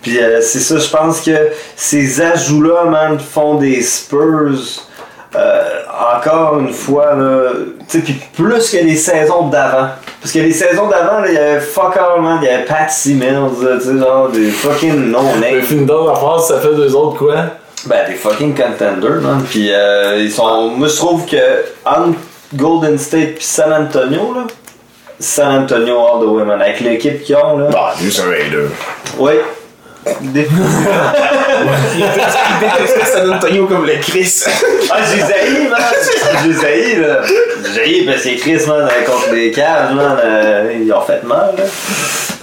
[0.00, 1.32] Puis euh, c'est ça, je pense que
[1.76, 4.52] ces ajouts-là, man, font des Spurs.
[5.34, 5.62] euh,
[6.16, 7.50] encore une fois, là,
[7.88, 9.88] tu sais, puis plus que les saisons d'avant.
[10.20, 12.64] Parce que les saisons d'avant, là, il y avait fuck all, man, il y avait
[12.64, 15.62] Pat Simmons, tu sais, genre des fucking Le no-names.
[15.62, 17.34] film d'or la phrase, ça fait deux autres quoi?
[17.86, 19.42] Ben, des fucking contenders, man.
[19.48, 20.68] Puis euh, ils sont.
[20.70, 21.36] Moi, je trouve que
[21.84, 22.18] entre
[22.54, 24.46] Golden State puis San Antonio, là.
[25.20, 26.62] San Antonio all the way, man.
[26.62, 27.68] Avec l'équipe qu'ils ont, là.
[27.70, 28.68] Bah, juste un Raider.
[29.18, 29.32] Oui.
[31.64, 32.00] Des...
[32.00, 34.44] Il détestait San Antonio comme le Chris.
[34.90, 35.80] ah, j'ai zaï, man.
[36.44, 37.20] J'ai zaï, là.
[37.74, 41.54] J'ai parce que Chris, man, euh, contre les caves, man, euh, ils ont fait mal,
[41.56, 41.64] là.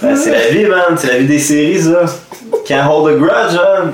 [0.02, 0.96] Ben, c'est la vie, man.
[0.96, 2.04] C'est la vie des séries, ça.
[2.66, 3.92] Can't hold a grudge, man.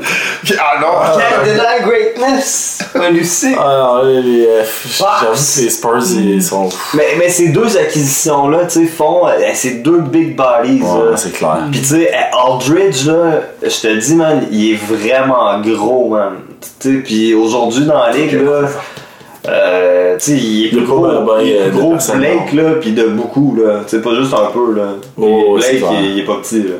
[0.58, 1.18] Ah non!
[1.18, 3.54] Can't deny greatness when you see.
[3.58, 4.62] Ah non, les, les, euh,
[5.02, 6.68] Ah, j'avoue que les Spurs, ils sont.
[6.94, 9.26] Mais, mais ces deux acquisitions-là, tu sais, font.
[9.28, 11.16] euh, ces deux big bodies, Ouais, là.
[11.16, 11.58] c'est clair.
[11.70, 16.32] Pis tu sais, Aldridge, là, je te dis, man, il est vraiment gros, man.
[16.80, 18.68] Tu sais, pis aujourd'hui dans la ligue, là,
[19.48, 22.92] euh, tu sais, il est plus gros, ben, il est euh, gros Blake, là, pis
[22.92, 23.80] de beaucoup, là.
[23.84, 24.94] Tu sais, pas juste un peu, là.
[25.16, 26.74] Oh, Blake, il, il est pas petit, là.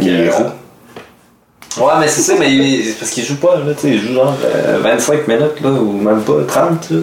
[0.00, 1.84] Il est euh, gros.
[1.86, 4.14] Ouais, mais c'est ça, mais il- parce qu'il joue pas, là, tu sais, il joue
[4.14, 6.98] genre euh, 25 minutes, là, ou même pas 30, là.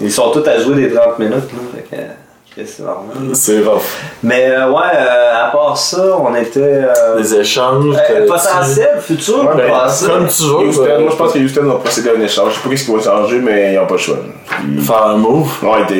[0.00, 2.06] Ils sont tous à jouer des 30 minutes, là, fait que, euh,
[2.56, 3.14] c'est normal.
[3.34, 3.82] C'est rough.
[4.22, 6.60] Mais euh, ouais, euh, à part ça, on était.
[6.60, 7.94] euh, Les échanges.
[8.10, 10.06] euh, potentiel, futur, Ouais, ben, passé.
[10.06, 10.68] Comme tu veux.
[10.68, 12.54] Houston, moi je pense que Houston va procéder à un échange.
[12.54, 14.16] Je sais pas ce qui va changer, mais ils ont pas le choix.
[14.66, 15.48] Ils- Faire un move.
[15.62, 15.96] Ouais, dire,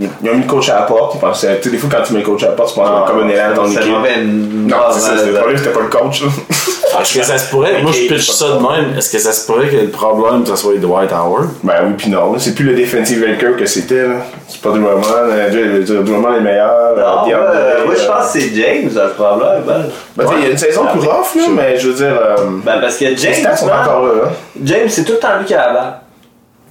[0.00, 1.14] ils ont mis le coach à la porte.
[1.14, 2.80] Ils pensaient, tu sais, des fois quand tu mets le coach à la porte, tu
[2.80, 3.92] penses Ah, comme un élan dans ton c'est équipe.
[3.92, 6.22] mauvais, Non, c'est ça, c'était le problème, c'était pas le coach.
[7.00, 9.46] Est-ce que ça se pourrait, moi je pitch ça de même, est-ce que ça se
[9.46, 11.48] pourrait que le problème, ça soit Dwight Howard?
[11.62, 12.38] Ben oui, pis non.
[12.38, 14.02] C'est plus le defensive anchor que c'était.
[14.06, 14.16] là.
[14.48, 15.00] C'est pas Drummond.
[15.12, 16.96] euh, Drummond est meilleur.
[16.96, 19.62] Non, euh, euh, moi je euh, pense que c'est James le problème.
[19.66, 19.84] Ben,
[20.16, 22.16] Ben, il y a une saison plus rough, là, mais je veux dire.
[22.20, 24.12] euh, Ben, parce que les James, stats sont man, encore là.
[24.26, 24.32] hein.
[24.64, 26.00] James c'est tout le temps lui qui a la.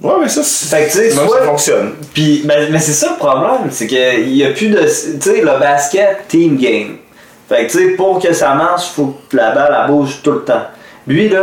[0.02, 0.76] Ouais, mais ça, c'est.
[0.76, 1.92] Fait que tu sais, soit- ça fonctionne.
[2.12, 4.80] Puis, ben, mais c'est ça le problème, c'est qu'il y a plus de.
[4.80, 4.86] Tu
[5.20, 6.96] sais, le basket, team game.
[7.48, 10.32] Fait que tu sais, pour que ça marche, faut que la balle elle bouge tout
[10.32, 10.62] le temps.
[11.06, 11.40] Lui, là,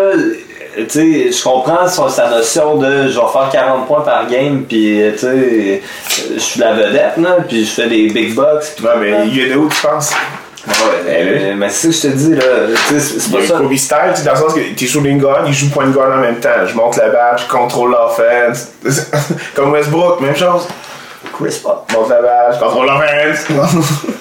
[0.76, 4.64] tu sais, je comprends son- sa notion de je vais faire 40 points par game,
[4.68, 5.82] puis tu sais,
[6.34, 8.76] je suis la vedette, là, puis je fais des big bucks.
[8.82, 10.12] le mais il y a de où, tu penses?
[10.68, 10.74] Ouais,
[11.08, 12.44] euh, mais c'est ce que je te dis, là.
[12.88, 13.58] Tu sais, c'est c'est Il y pas a ça.
[13.58, 16.12] Kobe style, tu dans le sens que t'es shooting guard, il joue point de guard
[16.16, 16.50] en même temps.
[16.68, 18.68] Je monte la balle, je contrôle l'offense.
[19.56, 20.68] Comme Westbrook, même chose.
[21.38, 21.78] Chris Paul.
[21.94, 23.46] Monte la balle, je contrôle l'offense.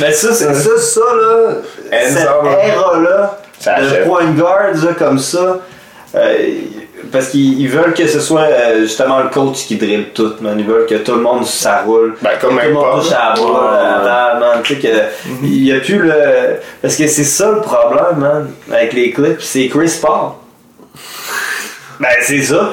[0.00, 1.54] Mais ça, c'est ça, ça, là,
[1.90, 5.58] cette ère-là, de point guard, là, comme ça,
[6.14, 6.36] euh,
[7.12, 10.58] parce qu'ils ils veulent que ce soit euh, justement le coach qui dribble tout, man.
[10.58, 12.16] Ils veulent que tout le monde ça roule.
[12.22, 14.60] Ben, comme que tout le monde touche à la man.
[14.62, 14.88] Tu sais que,
[15.42, 16.60] il y a plus le.
[16.82, 20.32] Parce que c'est ça le problème, man, avec les clips, c'est Chris Paul.
[22.00, 22.70] Ben, c'est ça.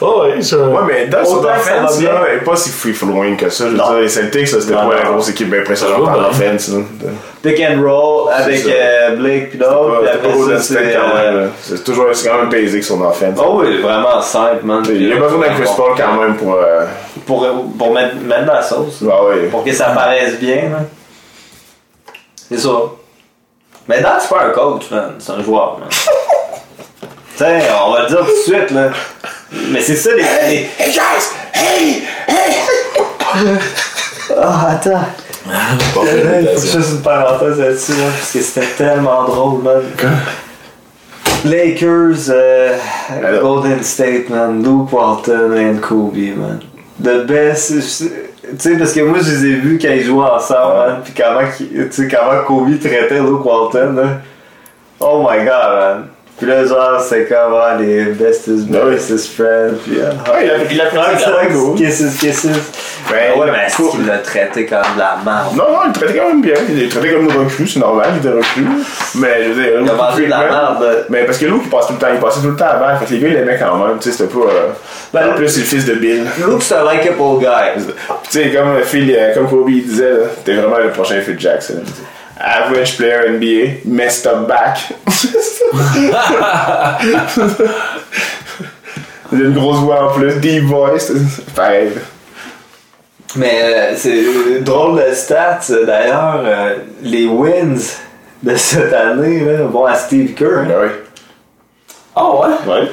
[0.00, 0.56] Oh ouais, je...
[0.56, 3.64] Ouais, mais dans son offense, là, elle est pas si free-flowing que ça.
[3.66, 5.12] Je veux dire, les Celtics, ça, c'était pas la non.
[5.12, 6.24] grosse équipe impressionnante en ben.
[6.30, 6.68] offense.
[6.68, 6.78] là.
[7.42, 9.58] Pick and roll avec euh, Blake puis
[10.60, 10.92] c'est.
[10.94, 11.48] quand euh.
[11.60, 13.38] C'est toujours c'est quand même basic son offense.
[13.38, 14.82] Oh oui, vraiment simple, man.
[14.88, 16.54] Il y a besoin d'un Chris Paul quand même pour.
[16.54, 16.86] euh,
[17.26, 17.46] Pour,
[17.78, 19.02] pour mettre, mettre la sauce.
[19.02, 19.46] bah ouais.
[19.50, 20.86] Pour que ça paraisse bien, man.
[22.48, 22.70] C'est ça.
[23.88, 25.14] Mais Dan, c'est pas un coach, man.
[25.18, 25.88] C'est un joueur, man.
[27.36, 28.90] Tiens, on va le dire tout de suite, là.
[29.70, 30.22] Mais c'est ça, les.
[30.22, 31.30] les- Hey guys!
[31.52, 32.02] Hey!
[34.36, 34.90] Ah, attends.
[35.44, 35.50] Pas
[35.92, 36.80] Faut fait que je d'imitation.
[36.80, 39.82] fasse une parenthèse là-dessus, là, parce que c'était tellement drôle, man.
[41.44, 42.76] Lakers, euh.
[43.42, 44.62] Golden State, man.
[44.62, 46.60] Luke Walton and Kobe, man.
[47.02, 47.68] The best.
[47.68, 47.78] Tu
[48.58, 51.00] sais, parce que moi, je les ai vus quand ils jouaient ensemble, man.
[51.04, 54.20] Puis comment, qu'ils- tu sais, comment Kobe traitait Luke Walton, là.
[55.00, 55.46] Oh my god,
[55.78, 56.06] man.
[56.36, 59.76] Puis là, genre, c'est comme ah, les bestest, Ben bestest friends.
[59.84, 61.76] Puis, ah, Ouais, il a- il a pris ah.
[61.76, 62.46] Kisses, kisses.
[63.08, 65.54] Ben, Ah ouais, mais est-ce qu'il l'a traité comme de la merde?
[65.54, 66.54] Non, non, il traitait quand même bien.
[66.68, 68.66] Il est traité comme une recrue, c'est normal, il était recrue.
[69.14, 71.06] Mais je veux dire, Il a mangé de la merde.
[71.08, 72.98] Mais parce que Luke, il passe tout le temps, il passait tout le temps avant.
[72.98, 73.98] Fait que les gars, ils l'aimaient quand même.
[74.00, 74.40] Tu sais, c'était pas.
[74.40, 74.68] euh,
[75.12, 76.24] Ben, en plus, c'est le fils de Bill.
[76.48, 77.84] Luke, c'est un likable guy.
[78.30, 80.10] Tu sais, comme Phil, euh, comme Kobe il disait,
[80.44, 81.74] t'es vraiment le prochain Phil Jackson.
[82.38, 84.78] Average player NBA, messed up back.
[85.72, 86.98] A
[89.32, 91.10] une grosse voix en plus, deep voice,
[91.54, 91.90] pareil.
[93.36, 96.40] Mais euh, c'est drôle de stats, euh, d'ailleurs.
[96.44, 97.80] euh, les wins
[98.42, 100.58] de cette année là, vont à Steve Kerr.
[100.58, 100.66] hein.
[100.68, 100.88] Ben oui.
[102.14, 102.48] Ah ouais?
[102.66, 102.88] Ouais.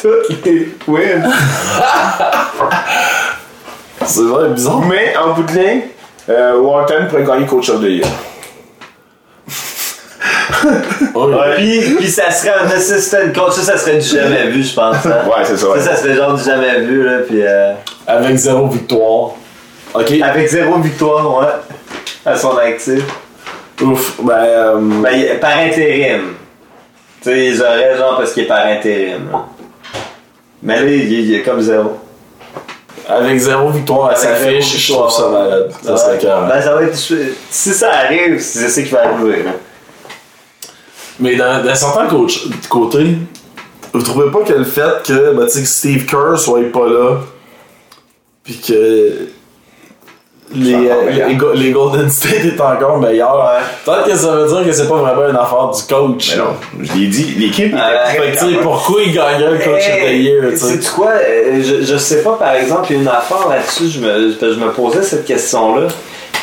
[0.00, 1.30] Toutes les wins.
[4.04, 4.80] C'est vrai, bizarre.
[4.88, 5.80] Mais en bout de ligne,
[6.28, 8.06] euh, Walton pourrait gagner Coach of the Year.
[11.14, 11.54] Ouais.
[11.56, 13.52] puis, puis ça serait un assistant coach.
[13.54, 15.04] Ça, ça serait du jamais vu, je pense.
[15.06, 15.22] hein.
[15.26, 15.68] Ouais, c'est ça.
[15.68, 15.80] Ouais.
[15.80, 17.04] Ça, ça serait genre du jamais vu.
[17.04, 17.72] Là, puis, euh,
[18.06, 19.30] Avec zéro victoire.
[19.94, 20.10] Ok.
[20.22, 21.46] avec zéro victoire, ouais,
[22.24, 23.02] à son actif.
[23.82, 24.20] Ouf.
[24.22, 26.34] Ben, euh, Ben, par intérim.
[27.22, 29.28] Tu sais, ils auraient genre parce qu'il est par intérim.
[29.32, 29.44] là.
[30.62, 31.98] Mais là, il, il est comme zéro.
[33.08, 35.70] Avec zéro victoire à sa fiche, je trouve ça malade.
[35.84, 36.48] Ça serait carré.
[36.48, 36.96] Ben, ça va être.
[36.96, 39.42] Si ça arrive, c'est ça qui va arriver.
[39.42, 39.50] Là.
[41.20, 43.16] Mais d'un certain coach- côté,
[43.92, 47.16] vous trouvez pas que le fait que, ben, que Steve Kerr soit pas là,
[48.42, 49.28] puis que
[50.54, 53.50] les, euh, les, Go- les Golden State est encore meilleur,
[53.86, 56.32] peut-être que ça veut dire que c'est pas vraiment une affaire du coach.
[56.36, 59.52] Mais non, je l'ai dit, l'équipe Euh, très Fait que, tu sais, pourquoi il gagnerait
[59.52, 60.78] le coach of the year, tu sais?
[60.80, 63.88] C'est quoi euh, je, je sais pas, par exemple, il y a une affaire là-dessus,
[63.88, 65.88] je me, je me posais cette question-là.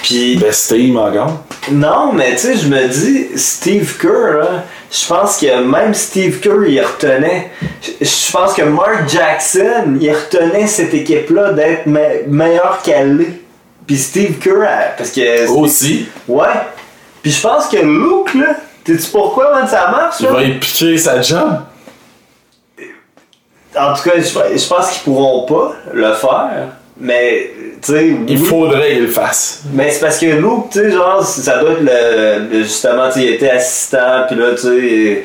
[0.01, 0.37] Puis.
[0.37, 1.43] Best team encore.
[1.71, 6.65] Non, mais tu sais, je me dis, Steve Kerr, je pense que même Steve Kerr,
[6.67, 7.51] il retenait.
[8.01, 13.41] Je pense que Mark Jackson, il retenait cette équipe-là d'être me- meilleure qu'elle l'est.
[13.85, 15.47] Puis Steve Kerr, euh, parce que.
[15.49, 16.45] Aussi, Ouais.
[17.21, 18.55] Puis je pense que Luke, là,
[18.85, 20.31] sais-tu pourquoi, man, ça marche, il là?
[20.31, 21.59] va y piquer sa job.
[23.77, 24.23] En tout cas, je,
[24.57, 26.67] je pense qu'ils pourront pas le faire.
[26.99, 28.11] Mais, tu sais.
[28.27, 29.63] Il faudrait qu'il le fasse.
[29.73, 32.63] Mais c'est parce que Luke, tu sais, genre, ça doit être le.
[32.63, 35.23] justement, tu sais, il était assistant, puis là, tu sais.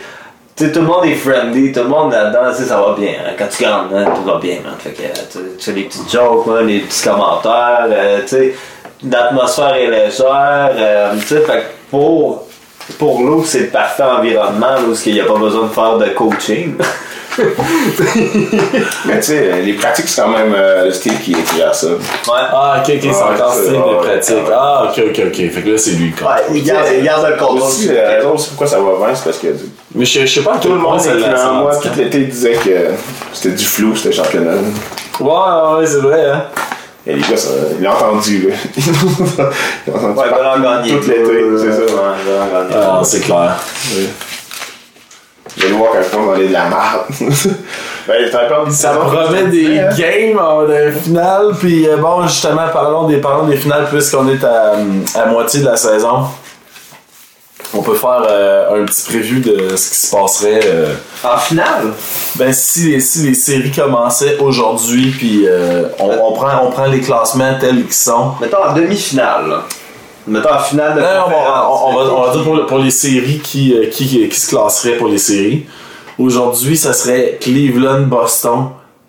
[0.57, 2.95] Tu sais, tout le monde est friendly, tout le monde là-dedans, tu sais, ça va
[2.97, 3.11] bien.
[3.27, 3.33] hein.
[3.37, 4.75] Quand tu gagnes, hein, tout va bien, man.
[4.79, 8.55] Fait que, tu sais, tu fais les petites jokes, les petits commentaires, euh, tu sais,
[9.11, 12.47] l'atmosphère est légère, euh, tu sais, fait que pour,
[13.01, 15.99] pour Luke, c'est le parfait environnement, là, où il n'y a pas besoin de faire
[15.99, 16.75] de coaching.
[19.07, 21.89] Mais tu sais, les pratiques, c'est quand même euh, le style qui qui gère ça.
[21.89, 21.97] Ouais.
[22.29, 24.37] Ah, ok, ok, c'est encore style de pratique.
[24.53, 25.35] Ah, ok, ok, ok.
[25.51, 26.27] Fait que là, c'est lui le.
[26.27, 27.63] Ouais, il garde, il garde le contrôle.
[27.63, 29.49] Aussi, la raison aussi pourquoi ça va bien, c'est parce que
[29.95, 32.91] Mais je, je sais pas tout le monde, c'est moi, tout l'été, disait que
[33.33, 34.53] c'était du flou, c'était championnat.
[35.21, 36.43] Ouais, ouais, ouais, c'est vrai, hein.
[37.07, 38.55] Et les gars, ça, ils l'ont entendu, là.
[39.87, 41.01] Ils l'ont entendu Ouais, il va en partout, gagner.
[41.01, 41.81] tout l'été, c'est ça.
[41.81, 42.75] Ouais, il va en gagner.
[42.77, 43.57] Ah, c'est clair.
[45.57, 47.03] Je vais le voir va aller de la merde.
[48.09, 49.89] ben, encore Ça promet des Hein?
[49.97, 54.43] games en de finale, puis euh, bon, justement, parlons des, parlons des finales puisqu'on est
[54.45, 54.75] à,
[55.15, 56.25] à moitié de la saison.
[57.77, 60.61] On peut faire euh, un petit preview de ce qui se passerait.
[60.65, 60.95] euh,
[61.25, 61.93] En finale,
[62.37, 66.87] ben, si les, si les séries commençaient aujourd'hui, puis euh, on, on prend, on prend
[66.87, 68.33] les classements tels qu'ils sont.
[68.41, 69.61] mettons en demi-finale.
[70.27, 72.91] Mettons en finale de Non, on, va, on, va, on va dire pour, pour les
[72.91, 75.67] séries qui, euh, qui, qui se classeraient pour les séries.
[76.19, 78.69] Aujourd'hui, ça serait Cleveland, Boston,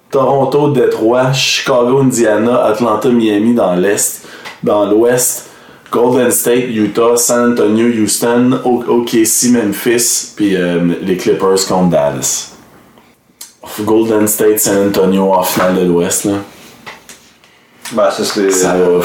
[0.09, 4.27] Toronto, Detroit, Chicago, Indiana, Atlanta, Miami dans l'Est.
[4.63, 5.49] Dans l'Ouest,
[5.91, 12.51] Golden State, Utah, San Antonio, Houston, OKC, Memphis, puis euh, les Clippers contre Dallas.
[13.81, 16.25] Golden State, San Antonio en finale de l'Ouest.
[16.25, 16.33] là.
[17.91, 19.01] Ben, ça, c'est euh,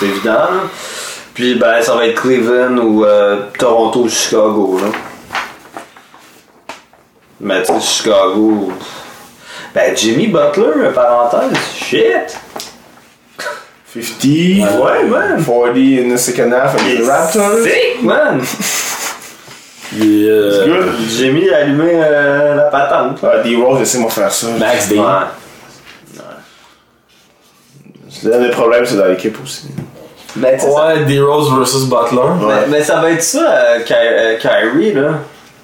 [0.00, 0.32] évident.
[0.32, 0.50] là.
[1.34, 4.78] Puis, ben, ça va être Cleveland ou euh, Toronto ou Chicago.
[4.82, 4.88] Là.
[7.40, 8.70] Mais, tu sais, Chicago.
[9.74, 12.38] Ben, Jimmy Butler, parenthèse, shit!
[13.94, 15.42] 50, Ouais, man!
[15.42, 17.58] 40 in the second half avec les Raptors.
[17.62, 18.40] Sick, man!
[19.90, 21.08] Puis, euh, Good.
[21.08, 23.18] Jimmy a allumé euh, la patente.
[23.22, 24.46] Ah, D-Rose, laissez-moi faire ça.
[24.58, 24.98] Max Day.
[24.98, 25.04] Ouais.
[28.08, 29.68] C'est un des problèmes, c'est dans l'équipe aussi.
[30.64, 32.28] Ouais, D-Rose versus Butler.
[32.46, 35.18] Mais, mais ça va être ça, euh, Ky- euh, Kyrie, là.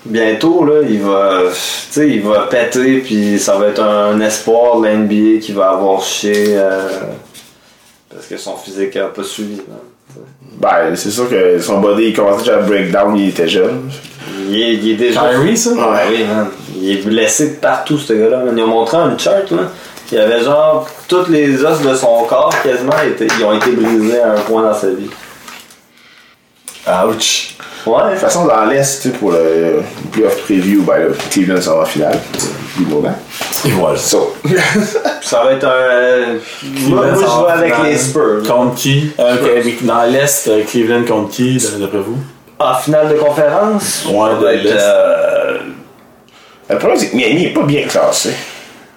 [0.05, 1.57] Bientôt, là, il va, tu
[1.91, 5.71] sais, il va péter, puis ça va être un espoir de la NBA qui va
[5.71, 6.55] avoir chier.
[6.57, 6.89] euh,
[8.13, 9.57] parce que son physique a pas suivi.
[9.57, 10.23] là.
[10.61, 13.91] Ben, c'est sûr que son body, il commençait déjà à breakdown, il était jeune.
[14.49, 15.21] Il est, il est déjà.
[15.31, 15.71] Kyrie, ça?
[15.71, 16.47] Ouais, oui, man.
[16.81, 18.45] Il est blessé de partout, ce gars-là.
[18.57, 19.63] Ils ont montré une chart, là.
[20.11, 23.73] Il y avait genre, tous les os de son corps, quasiment, étaient- ils ont été
[23.73, 25.11] brisés à un point dans sa vie.
[27.07, 27.55] Ouch.
[27.87, 29.83] Ouais, De toute façon, dans l'Est, tu sais, pour le
[30.13, 32.19] playoff preview, ben là, Cleveland sera en finale.
[32.77, 33.15] Du moment.
[33.67, 33.97] Et voilà.
[33.99, 34.35] So.
[35.23, 36.35] ça va être un.
[36.89, 38.43] moi, moi, je vais avec les Spurs.
[38.47, 39.11] Contre qui?
[39.19, 42.17] Euh, ok, Dans l'Est, euh, Cleveland contre qui, d'après vous?
[42.59, 44.77] En finale de conférence, Ouais, de l'Est.
[44.79, 45.59] euh,
[46.71, 48.33] Le problème, c'est que Miami n'est pas bien classé.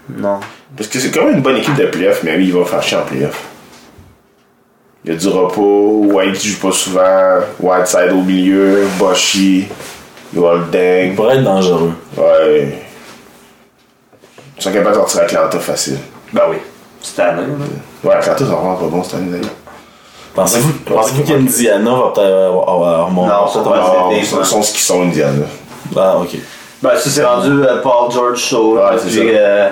[0.09, 0.39] Non.
[0.77, 2.97] Parce que c'est quand même une bonne équipe de playoff, Miami, il va faire chier
[2.97, 3.43] en playoff.
[5.03, 9.67] Il y a du repos, White qui joue pas souvent, Whiteside au milieu, Boshi,
[10.33, 11.15] Il Goldeng.
[11.15, 11.93] pourrait être dangereux.
[12.17, 12.77] Ouais.
[14.57, 15.97] Ils sont capables de sortir Atlanta facile.
[16.31, 16.57] Ben oui.
[17.01, 17.41] Cette année.
[18.03, 19.55] Ouais, Atlanta, sont vraiment pas bons cette année d'ailleurs.
[20.35, 24.61] Pensez-vous pensez-vous qu'Indiana va peut-être euh, avoir remonter Non, ça va c'est Ils sont, sont
[24.61, 25.45] ce qu'ils sont, Indiana.
[25.97, 26.37] Ah, ok.
[26.81, 28.75] Ben, ça, c'est rendu euh, Paul George Show.
[28.77, 29.71] Ouais, c'est puis, ça.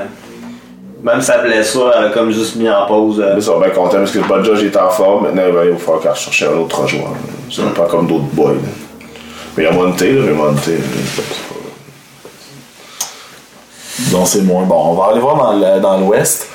[0.99, 3.19] Euh, même sa blessure, elle a comme juste mis en pause.
[3.19, 5.23] euh, ils sont bien contents parce que Bud Judge est en forme.
[5.25, 7.09] Maintenant, il va aller falloir qu'elle chercher un autre joueur.
[7.51, 8.51] C'est pas comme d'autres boys.
[8.53, 8.57] là.
[9.57, 10.77] Mais il y a Monté, là, mais Monté.
[10.77, 10.83] là,
[11.15, 11.35] c'est pas-
[14.03, 14.75] sinon c'est moins bon.
[14.91, 16.47] On va aller voir dans le- dans l'Ouest.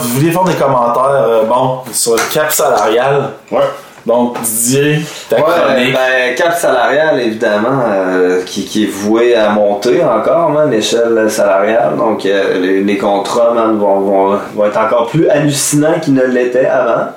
[0.00, 3.30] Vous vouliez faire des commentaires, euh, bon, sur le cap salarial?
[3.50, 3.60] Ouais.
[4.04, 4.98] Donc, Didier,
[5.28, 5.92] ta Ouais, chronique.
[5.94, 11.96] ben, cap salarial, évidemment, euh, qui, qui est voué à monter encore, man, l'échelle salariale.
[11.96, 16.24] Donc, euh, les, les contrats, man, vont, vont, vont être encore plus hallucinants qu'ils ne
[16.24, 17.10] l'étaient avant.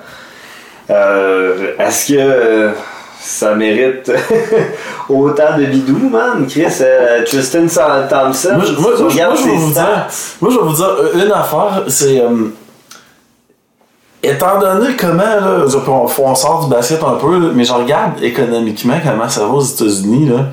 [0.91, 2.69] Euh, Est-ce que euh,
[3.19, 4.11] ça mérite
[5.09, 6.45] autant de bidou, man?
[6.47, 7.65] Chris, euh, Tristan
[8.07, 9.81] Thompson, Moi, je- moi, je- regardes moi, je vais vous stats.
[9.81, 10.05] dire,
[10.41, 12.19] moi, je vais vous dire une affaire, c'est.
[12.21, 12.27] euh,
[14.25, 18.95] étant donné comment, là, on, on sort du basket un peu, mais je regarde économiquement
[19.03, 20.45] comment ça va aux États-Unis, là.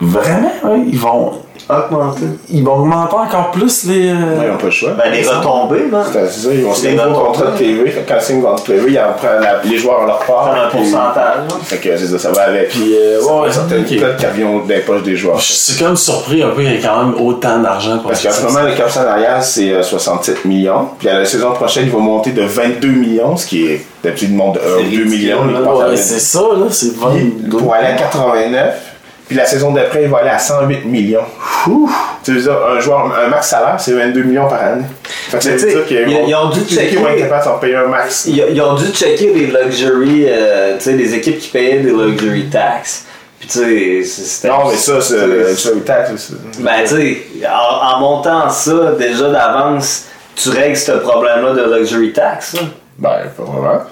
[0.00, 1.32] Vraiment, hein, ils vont.
[1.68, 2.24] Augmenter.
[2.50, 4.08] Ils vont augmenter encore plus les.
[4.10, 4.90] euh, Ouais, ils n'ont pas le choix.
[4.92, 6.02] Ben, les retombées, man.
[6.10, 7.36] C'est c'est ça, ils vont signer Les un nouveau retombées.
[7.38, 7.90] contrat de TV.
[7.90, 10.18] Fait quand ils signent contrat de TV, ils en prennent la- les joueurs à leur
[10.20, 10.26] part.
[10.46, 11.14] Prendre un puis- pourcentage,
[11.48, 11.56] là.
[11.62, 12.68] Fait que c'est ça, ça va avec.
[12.70, 14.00] Puis, euh, Ça ouais, certaines ok.
[14.00, 15.38] cotes qui reviennent des poches des joueurs.
[15.38, 18.22] Je suis comme surpris un peu qu'il y ait quand même autant d'argent pour Parce
[18.22, 20.88] qu'en ce moment, le cap salarial, c'est euh, 67 millions.
[20.98, 24.30] Puis à la saison prochaine, il va monter de 22 millions, ce qui est d'habitude,
[24.30, 25.42] il monte de 1 ou 2 ridicule, millions.
[25.42, 27.58] Ouais, c'est ça, là, c'est 22.
[27.58, 28.87] pour aller à 89.
[29.28, 31.20] Puis la saison d'après, il va aller à 108 millions.
[32.24, 34.84] Tu veux dire, un joueur, un max salaire, c'est 22 millions par année.
[35.04, 36.96] Fait que ça veut dire qu'ils ils- ont dû checker.
[37.76, 38.24] un max.
[38.26, 41.90] Ils, ils ont dû checker les luxury, euh, tu sais, les équipes qui payaient des
[41.90, 43.04] luxury tax.
[43.38, 44.48] Puis tu sais, c'était.
[44.48, 46.32] Non, mais ça, c'est le tax.
[46.60, 52.12] Ben tu sais, en, en montant ça, déjà d'avance, tu règles ce problème-là de luxury
[52.12, 52.54] tax.
[52.54, 52.60] là.
[52.98, 53.82] Ben, pas vraiment.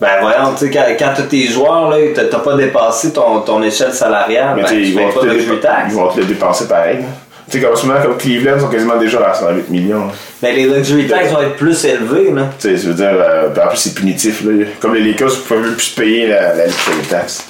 [0.00, 3.40] Ben voyons, tu sais, quand, quand t'as tes joueurs, là, t'as t'as pas dépassé ton,
[3.40, 5.56] ton échelle salariale, Mais ben, tu sais, tu ils, payes vont pas te de luxury
[5.56, 5.84] dépa- tax.
[5.88, 6.96] ils vont te le dépenser pareil.
[6.98, 7.02] là.
[7.50, 10.06] Tu sais, comme souvent, comme Cleveland, ils sont quasiment déjà à 108 millions.
[10.06, 10.12] là.
[10.42, 12.42] Mais les luxury tax vont être plus élevés, là.
[12.60, 14.44] Tu sais, je veux dire, euh, en plus, c'est punitif.
[14.44, 14.66] Là.
[14.80, 17.44] Comme les Lakers, vous pouvez même plus payer la, la luxury tax.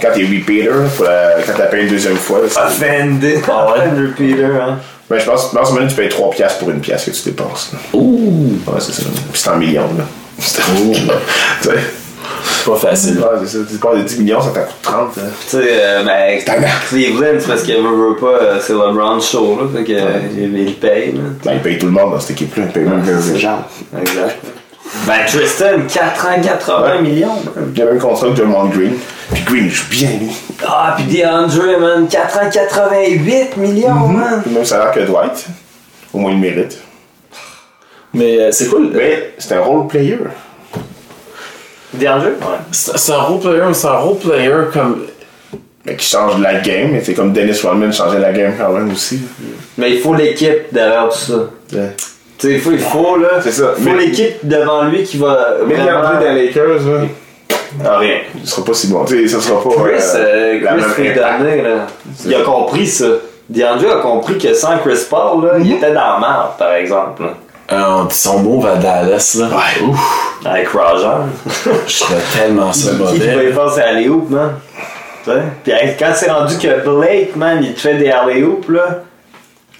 [0.00, 3.38] Quand t'es repeater, pour la- quand t'as payé une deuxième fois, là, c'est- Offended.
[3.48, 3.80] Ah ouais?
[4.08, 4.78] Repeater, hein.
[5.08, 7.22] Ben, je pense, en ce moment, tu payes 3 piastres pour une pièce que tu
[7.26, 7.72] dépenses.
[7.92, 8.54] Ouh!
[8.66, 9.02] Ouais, c'est ça.
[9.30, 10.04] Puis c'est en millions, là.
[10.44, 11.12] C'est millions.
[12.66, 13.18] Pas facile.
[13.18, 13.64] ouais, c'est ça.
[13.68, 14.94] Tu pars de 10 millions, ça t'en coûte 30.
[15.18, 15.20] hein.
[15.44, 16.38] Tu sais, euh, ben,
[16.88, 19.92] Cleveland, c'est parce qu'il veut, veut pas, euh, c'est LeBron show, là, fait que,
[20.36, 21.20] il, il paye, là.
[21.44, 22.64] Ben, ils payent tout le monde dans cette équipe-là.
[22.66, 23.64] Ils payent même les gens.
[24.00, 24.38] Exact.
[25.06, 27.36] Ben, Tristan, 4 ans, 80 millions.
[27.74, 28.92] Il y a même contrat avec Draymond Green.
[29.32, 30.30] Puis Green, il joue bien, lui.
[30.66, 34.42] Ah, pis DeAndre, man, 4 ans, 88 millions, man.
[34.46, 35.46] Le même salaire que Dwight.
[36.12, 36.78] Au moins, il le mérite.
[38.14, 38.90] Mais euh, c'est le.
[38.94, 40.18] Mais c'est un role player.
[41.94, 42.26] DeAndre?
[42.26, 42.58] Ouais.
[42.72, 45.06] C'est un role player, mais c'est un role player comme.
[45.84, 46.90] Mais qui change la game.
[46.92, 49.20] Mais c'est comme Dennis Rodman changeait la game quand même aussi.
[49.76, 51.34] Mais il faut l'équipe derrière tout ça.
[51.72, 51.90] Ouais.
[52.38, 53.40] Tu sais, il faut, il faut, là.
[53.42, 53.74] C'est ça.
[53.78, 55.56] Il faut Mais- l'équipe devant lui qui va.
[55.66, 57.00] Mais vraiment- dans les Lakers, là,
[57.84, 58.16] Ah, rien.
[58.40, 59.04] il sera pas si bon.
[59.04, 61.86] Tu sais, ça sera pas Chris, euh, euh, la Chris même donner, là.
[62.26, 63.06] Il a compris ça.
[63.48, 67.22] DeAndre a compris que sans Chris Paul, là, il était dans la merde, par exemple.
[67.24, 67.34] là.
[67.72, 69.46] Euh, son move à Dallas, là.
[69.48, 69.82] Ouais.
[69.88, 70.38] Ouf!
[70.44, 71.24] Avec Roger.
[71.86, 73.52] Je serais tellement ça Qui qui va y mauvais.
[73.52, 74.50] faire ses alley-oops, man?
[75.24, 75.42] Tu sais?
[75.64, 79.02] Puis quand c'est rendu que Blake, man, il te fait des alley-oops, là,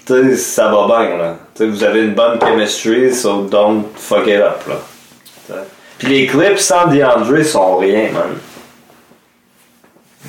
[0.05, 1.35] tu sais, ça va bien, là.
[1.55, 4.75] Tu sais, vous avez une bonne chemistry, so don't fuck it up, là.
[5.47, 5.59] Tu sais?
[5.99, 8.23] Puis les clips sans DeAndre sont rien, man.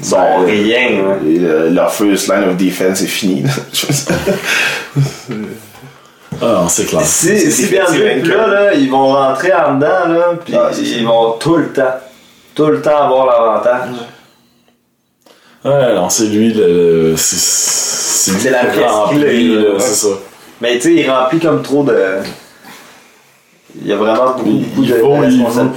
[0.01, 1.15] Ils sont Ben, rien, là.
[1.25, 3.43] Et, euh, leur first line of defense est fini.
[3.43, 3.51] là.
[6.47, 7.03] Ah, c'est clair.
[7.05, 8.37] Si, si anchor.
[8.37, 11.95] là, là, ils vont rentrer en dedans, là, puis Ah, ils vont tout le temps,
[12.55, 13.89] tout le temps avoir l'avantage.
[15.65, 17.15] Ouais, non, c'est lui le.
[17.17, 18.65] C'est la
[19.57, 20.09] là, c'est ça.
[20.61, 21.97] Mais tu sais, il remplit comme trop de.
[23.81, 25.17] Il y a vraiment beaucoup, Il- beaucoup il de vaut-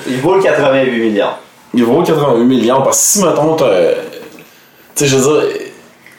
[0.08, 1.26] il vaut le 88 millions.
[1.74, 3.64] Il vaut 88 millions parce que si, mettons, Tu
[4.96, 5.50] sais, je veux dire,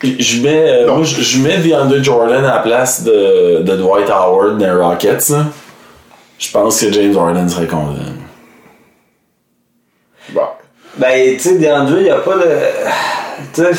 [0.03, 4.09] je mets, euh, moi, je je mets DeAndre Jordan à la place de, de Dwight
[4.11, 5.47] Howard des Rockets, là.
[6.39, 7.95] Je pense que James Harden serait content.
[10.31, 10.43] Bon.
[10.97, 12.45] Ben, tu sais, DeAndre, il n'y a pas de.
[13.55, 13.71] Tu sais,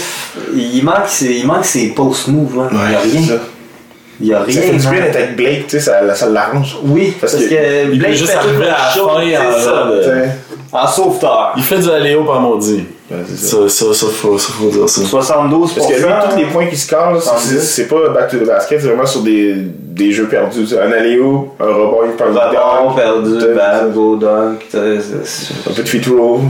[0.54, 2.70] il manque, ses- il manque ses post-moves, là.
[2.72, 3.22] il n'y a rien.
[3.28, 3.34] ça.
[4.22, 4.62] Il n'y a Ça rien.
[4.62, 5.02] fait du bien man.
[5.04, 6.78] d'être avec Blake, tu sais, ça, ça l'arrange.
[6.84, 9.86] Oui, Parce parce, que que, il peut Blake juste arriver à la fin en ça.
[9.92, 10.26] de-.
[10.72, 11.54] En sauveteur.
[11.58, 12.84] Il fait du aléo par maudit.
[13.12, 13.48] Ouais, ça.
[13.48, 15.02] Ça, ça, ça, faut, ça, faut dire ça.
[15.02, 18.82] 72 Parce que lui, tous les points qu'il score, c'est- pas back to the basket,
[18.82, 20.68] c'est vraiment sur des, des jeux perdus.
[20.80, 24.66] Un alley-oop, un rebond, il parle Rebond, perdu, bad, go dunk.
[24.74, 26.42] Un peu de free throw.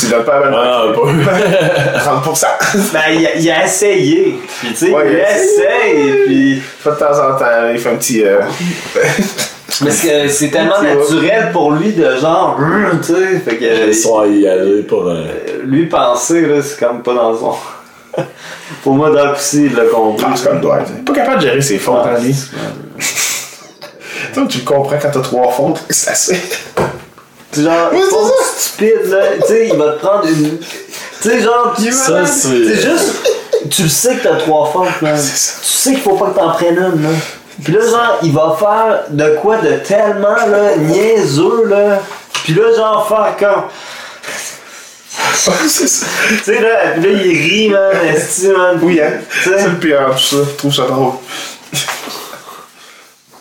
[0.00, 2.20] tu donnes pas à Ah, pas.
[2.30, 2.46] 30%.
[2.92, 4.38] Ben, il a, il a essayé.
[4.60, 6.26] Puis, tu sais, Ouais, il il essaye.
[6.26, 8.24] Puis, de temps en temps, il fait un petit.
[8.24, 8.40] euh,
[9.84, 13.38] parce que c'est tellement naturel pour lui de genre, hum, tu sais.
[13.40, 15.06] Fait que Ils sont à y aller pour.
[15.06, 15.24] euh,
[15.64, 17.54] lui penser, là, c'est comme pas dans son.
[18.82, 20.24] Pour moi, Doc aussi, il l'a compris.
[20.36, 20.86] C'est comme Dwight.
[20.90, 22.34] Il est Pas capable de gérer ses fautes, hein, lui.
[24.34, 26.40] Toi, tu le comprends quand t'as trois fautes, c'est assez.
[27.52, 29.18] Tu sais, genre, faute stupide, là.
[29.40, 30.58] Tu sais, il va te prendre une.
[30.58, 30.66] Tu
[31.28, 33.14] sais, genre, tu Ça, c'est- juste.
[33.70, 35.14] Tu le sais que t'as trois fautes, man.
[35.16, 35.58] Tu ça.
[35.62, 37.08] sais qu'il faut pas que t'en prennes une, là.
[37.62, 42.00] Puis là, genre, il va faire de quoi de tellement, là, niaiseux, là.
[42.44, 43.64] Puis là, genre, faire comme.
[45.68, 46.06] c'est ça.
[46.28, 47.96] Tu sais, là, puis là, il rit, man.
[48.14, 48.78] Esti, man.
[48.80, 49.14] Oui, hein.
[49.42, 50.36] C'est le pire, tout ça.
[50.50, 51.14] Je trouve ça drôle.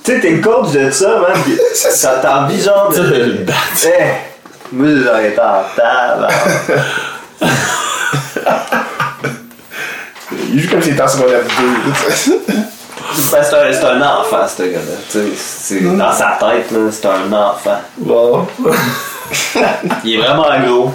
[0.03, 1.33] Tu sais, t'es le coach de ça, man.
[1.45, 1.59] Pis
[2.01, 3.05] t'as t'as envie, genre, Tu de.
[3.05, 3.59] sais, le battre.
[3.85, 6.27] Eh, moi, j'aurais été en table.
[10.53, 11.41] Il joue comme s'il était en secondaire
[12.27, 12.33] 2.
[13.15, 14.95] Ben, c'est un, c'est un enfant, ce gars-là.
[15.09, 17.77] Tu sais, c'est- Dans sa tête, là, c'est un enfant.
[17.97, 18.47] Bon.
[20.03, 20.91] Il est vraiment gros.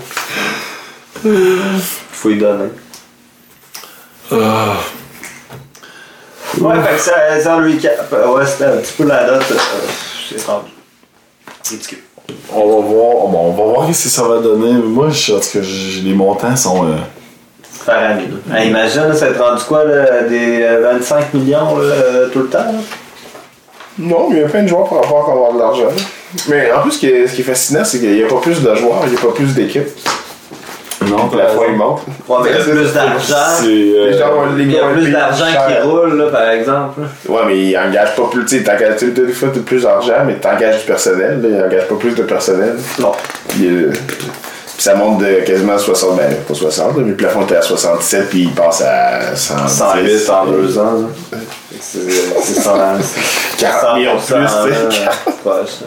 [2.13, 2.71] Faut lui donner.
[4.31, 4.75] Ah.
[6.59, 8.13] Ouais, fait que ça, ça le recap.
[8.13, 9.43] euh, Ouais, c'était un petit peu la note.
[9.51, 9.57] euh,
[10.29, 10.71] C'est rendu.
[11.69, 11.99] Ridicule.
[12.53, 14.73] On va voir, bon, on va voir ce que ça va donner.
[14.73, 16.87] Moi, je, en tout cas, j'ai- les montants sont.
[16.87, 16.97] euh,
[18.55, 22.41] Hey, imagine, là, ça être rendu quoi, là, des euh, 25 millions là, euh, tout
[22.41, 22.59] le temps?
[22.59, 22.79] là?
[23.99, 25.93] Non, mais il y a plein de joueurs pour avoir avoir de l'argent.
[26.49, 28.41] Mais en plus, ce qui est, ce qui est fascinant, c'est qu'il n'y a pas
[28.41, 29.89] plus de joueurs, il n'y a pas plus d'équipes.
[31.09, 32.01] Non, La fois, il monte.
[32.29, 33.35] Ouais, mais il y a plus d'argent.
[33.65, 37.01] Euh, Il y a ils plus d'argent qui roule, là, par exemple.
[37.29, 38.45] Ouais, mais ils engagent pas plus.
[38.47, 41.41] Tu sais, t'engages- des fois, plus d'argent, mais t'engages du personnel.
[41.43, 42.77] Là, ils pas plus de personnel.
[43.01, 43.13] Non.
[43.61, 43.91] Euh,
[44.83, 47.63] puis ça monte de quasiment 60, ben pas 60, là, mais le plafond était à
[47.63, 49.71] 67, puis il passe à 110.
[49.77, 50.95] 108 en deux ans.
[51.81, 52.11] C'est
[52.43, 52.73] c'est 100
[53.59, 55.05] 40 millions de plus, tu sais.
[55.05, 55.13] là,
[55.45, 55.87] proche, là.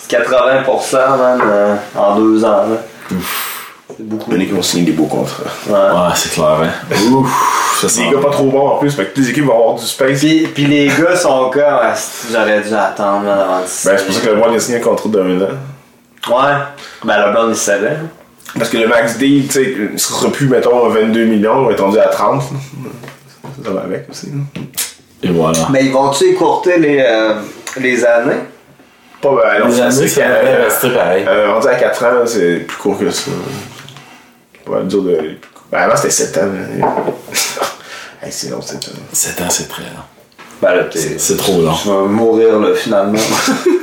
[0.00, 2.64] C'est 80% man, euh, en deux ans.
[2.70, 3.16] là.
[3.94, 4.30] C'est beaucoup.
[4.30, 5.42] Les équipes vont signer des beaux contrats.
[5.68, 5.74] Ouais.
[5.74, 6.94] Ouais, c'est clair, hein.
[7.12, 8.00] Ouf, ça.
[8.00, 10.20] Des gars pas trop bons en plus, fait que les équipes vont avoir du space.
[10.20, 11.92] Puis, puis les gars sont comme, Ah,
[12.32, 14.80] j'aurais dû attendre avant de Ben, c'est pour ça que le LeBron a signé un
[14.80, 15.48] contrat d'un an.
[16.30, 16.54] Ouais.
[17.04, 17.98] Ben, LeBron, il savait.
[18.58, 21.72] Parce que le max deal, tu sais, il sera plus, mettons, 22 millions, il va
[21.72, 22.42] être rendu à 30.
[22.42, 22.90] là.
[23.64, 24.26] Ça va avec aussi.
[24.26, 24.60] là.
[25.22, 25.68] Et voilà.
[25.70, 27.34] Mais ils vont-tu écourter les, euh,
[27.78, 28.40] les années?
[29.20, 31.24] Pas ben, non, Les c'est- années, c'est ça devrait rester pareil.
[31.28, 33.30] Euh, rendu à 4 ans, c'est plus court que ça.
[34.66, 35.36] Pas dur de.
[35.70, 36.48] Ben, avant, c'était 7 ans.
[36.52, 36.80] mais-
[38.26, 38.98] hey, c'est long, 7 ans.
[39.12, 39.88] 7 ans, c'est très long.
[40.60, 40.88] Ben.
[40.92, 41.72] C'est trop long.
[41.80, 43.18] Tu vas mourir, là, finalement.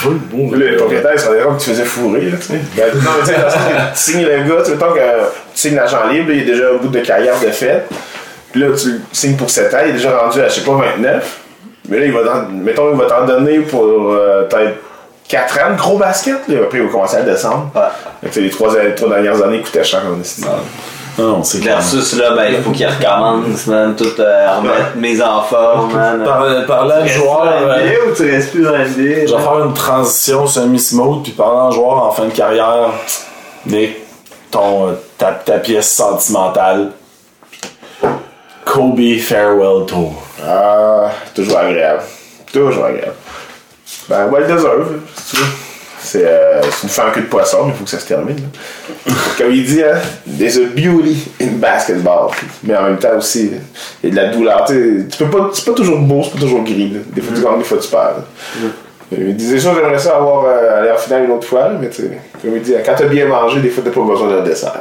[0.00, 2.30] Tu veux le beau, Là, le propriétaire, il se rendait compte que tu faisais fourrer,
[2.30, 2.60] là, tu sais.
[2.76, 6.06] Ben, non, tu sais, dans signes le gars, tu sais, mettons que tu signes l'agent
[6.08, 7.84] libre, il est déjà un bout de carrière de fait.
[8.52, 10.72] Puis là, tu signes pour 7 ans, il est déjà rendu à, je sais pas,
[10.72, 11.38] 29.
[11.88, 14.76] Mais là, il va t'en, mettons, il va t'en donner pour euh, peut-être
[15.28, 16.58] 4 ans de gros basket, là.
[16.64, 17.70] Après, il va commencer à descendre.
[17.74, 18.30] Ouais.
[18.30, 20.46] Sais, les 3, les trois dernières années, il coûtait cher, en estime.
[21.18, 21.76] Non, c'est clair.
[21.76, 23.94] Versus, là, ben, il faut qu'il recommence, man.
[23.94, 26.24] Tout euh, remettre mes enfants, man.
[26.24, 28.72] Par, parlant de Tu restes joueurs, dans la euh, NBA ou tu restes plus dans
[28.72, 29.26] la NBA?
[29.26, 32.90] je vais faire une transition semi-smooth, puis parlant de joueurs en fin de carrière,
[33.66, 33.96] Nick,
[34.50, 36.92] ton, euh, ta, ta pièce sentimentale.
[38.64, 40.14] Kobe Farewell Tour.
[40.42, 42.02] Ah, toujours agréable.
[42.52, 43.16] Toujours agréable.
[44.08, 45.61] Ben, well deserve, si tu veux.
[46.04, 48.36] C'est euh, une fin queue de poisson, mais il faut que ça se termine.
[48.36, 49.12] là.
[49.38, 49.98] Comme il dit, hein,
[50.38, 52.30] there's a beauty in basketball.
[52.64, 53.52] Mais en même temps aussi,
[54.02, 54.64] il y a de la douleur.
[54.66, 56.90] Tu peux pas, c'est pas toujours beau, c'est pas toujours gris.
[56.90, 57.00] là.
[57.14, 58.00] Des fois tu gagnes, des fois tu perds.
[58.18, 58.68] là.
[59.16, 62.02] Il disait ça, j'aimerais ça avoir euh, aller en finale une autre fois, mais tu
[62.02, 64.80] sais, comme il dit, quand t'as bien mangé, des fois t'as pas besoin d'un dessert.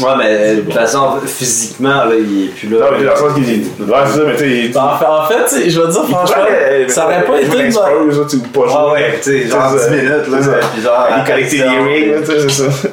[0.00, 2.78] Ouais, mais de toute façon, physiquement, là, il est plus là.
[2.80, 4.76] Non, mais dans le sens qu'il dit, ouais, c'est ça, mais tu sais, il dit,
[4.78, 6.44] En fait, je veux dire, franchement,
[6.88, 8.92] ça aurait pas il été là, tu pas Ouais, jouer.
[8.92, 9.90] ouais, tu sais, genre C'est 10 ça.
[9.90, 11.06] minutes, là, puis genre.
[11.24, 12.88] Collecter des attention, rings, là, tu sais, c'est ça.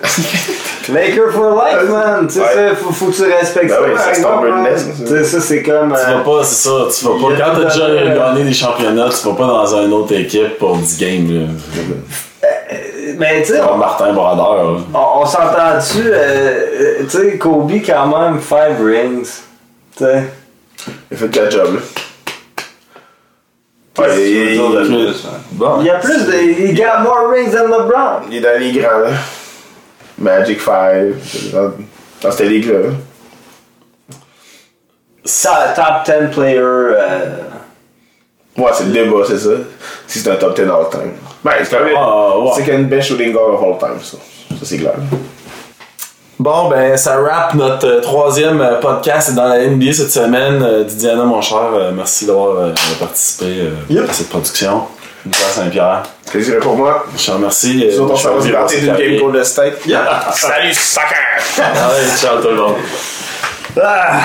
[0.93, 2.27] Laker for life, man.
[2.27, 4.85] Tu sais, faut, faut que tu respectes Ben ça.
[4.99, 5.89] Tu sais, ça, c'est comme.
[5.93, 8.53] Tu euh, vas pas, c'est ça, tu vas Il pas, quand t'as déjà gagné des
[8.53, 11.47] championnats, tu vas pas dans une autre équipe pour 10 games, là.
[13.17, 17.71] Mais tu sais, Comme on, Martin Brodeur, on, on s'entend-tu, euh, euh, tu sais, Kobe,
[17.85, 19.23] quand même, 5 rings.
[19.97, 20.23] Tu sais.
[21.11, 21.81] Il a fait de la job, là.
[23.99, 25.27] Ouais, tu il, de il- plus?
[25.51, 25.77] Bon.
[25.81, 26.33] Il y a plus de.
[26.69, 28.21] Il got more rings than LeBron.
[28.29, 29.09] il est dans les grands, là.
[30.17, 31.71] Magic 5, dans,
[32.21, 32.79] dans cette ligue-là.
[32.79, 32.89] là.
[35.75, 35.75] Top,
[36.05, 36.57] top 10 player.
[36.59, 37.37] euh,
[38.61, 39.49] Ouais, c'est le débat, c'est ça.
[40.07, 41.11] Si c'est un top 10 all time.
[41.43, 41.93] Ben, c'est quand même.
[41.97, 42.51] Ah, ouais.
[42.55, 44.17] C'est qu'un best shooting guard of all time, ça.
[44.49, 44.93] Ça, c'est clair.
[46.39, 50.61] Bon, ben, ça wrap notre euh, troisième euh, podcast dans la NBA cette semaine.
[50.63, 54.09] Euh, Didiana, mon cher, euh, merci d'avoir euh, participé euh, Yep.
[54.09, 54.81] à cette production.
[55.23, 56.03] Nicolas Saint-Pierre.
[56.31, 57.05] Plaisir pour moi.
[57.15, 57.83] Je te remercie.
[57.85, 59.85] euh, Nous autres, on je s'en va d'une game Golden State.
[59.85, 60.31] Yeah.
[60.33, 61.07] Salut, soccer!
[61.59, 62.75] Allez, ciao tout le monde.
[63.79, 64.19] Ah!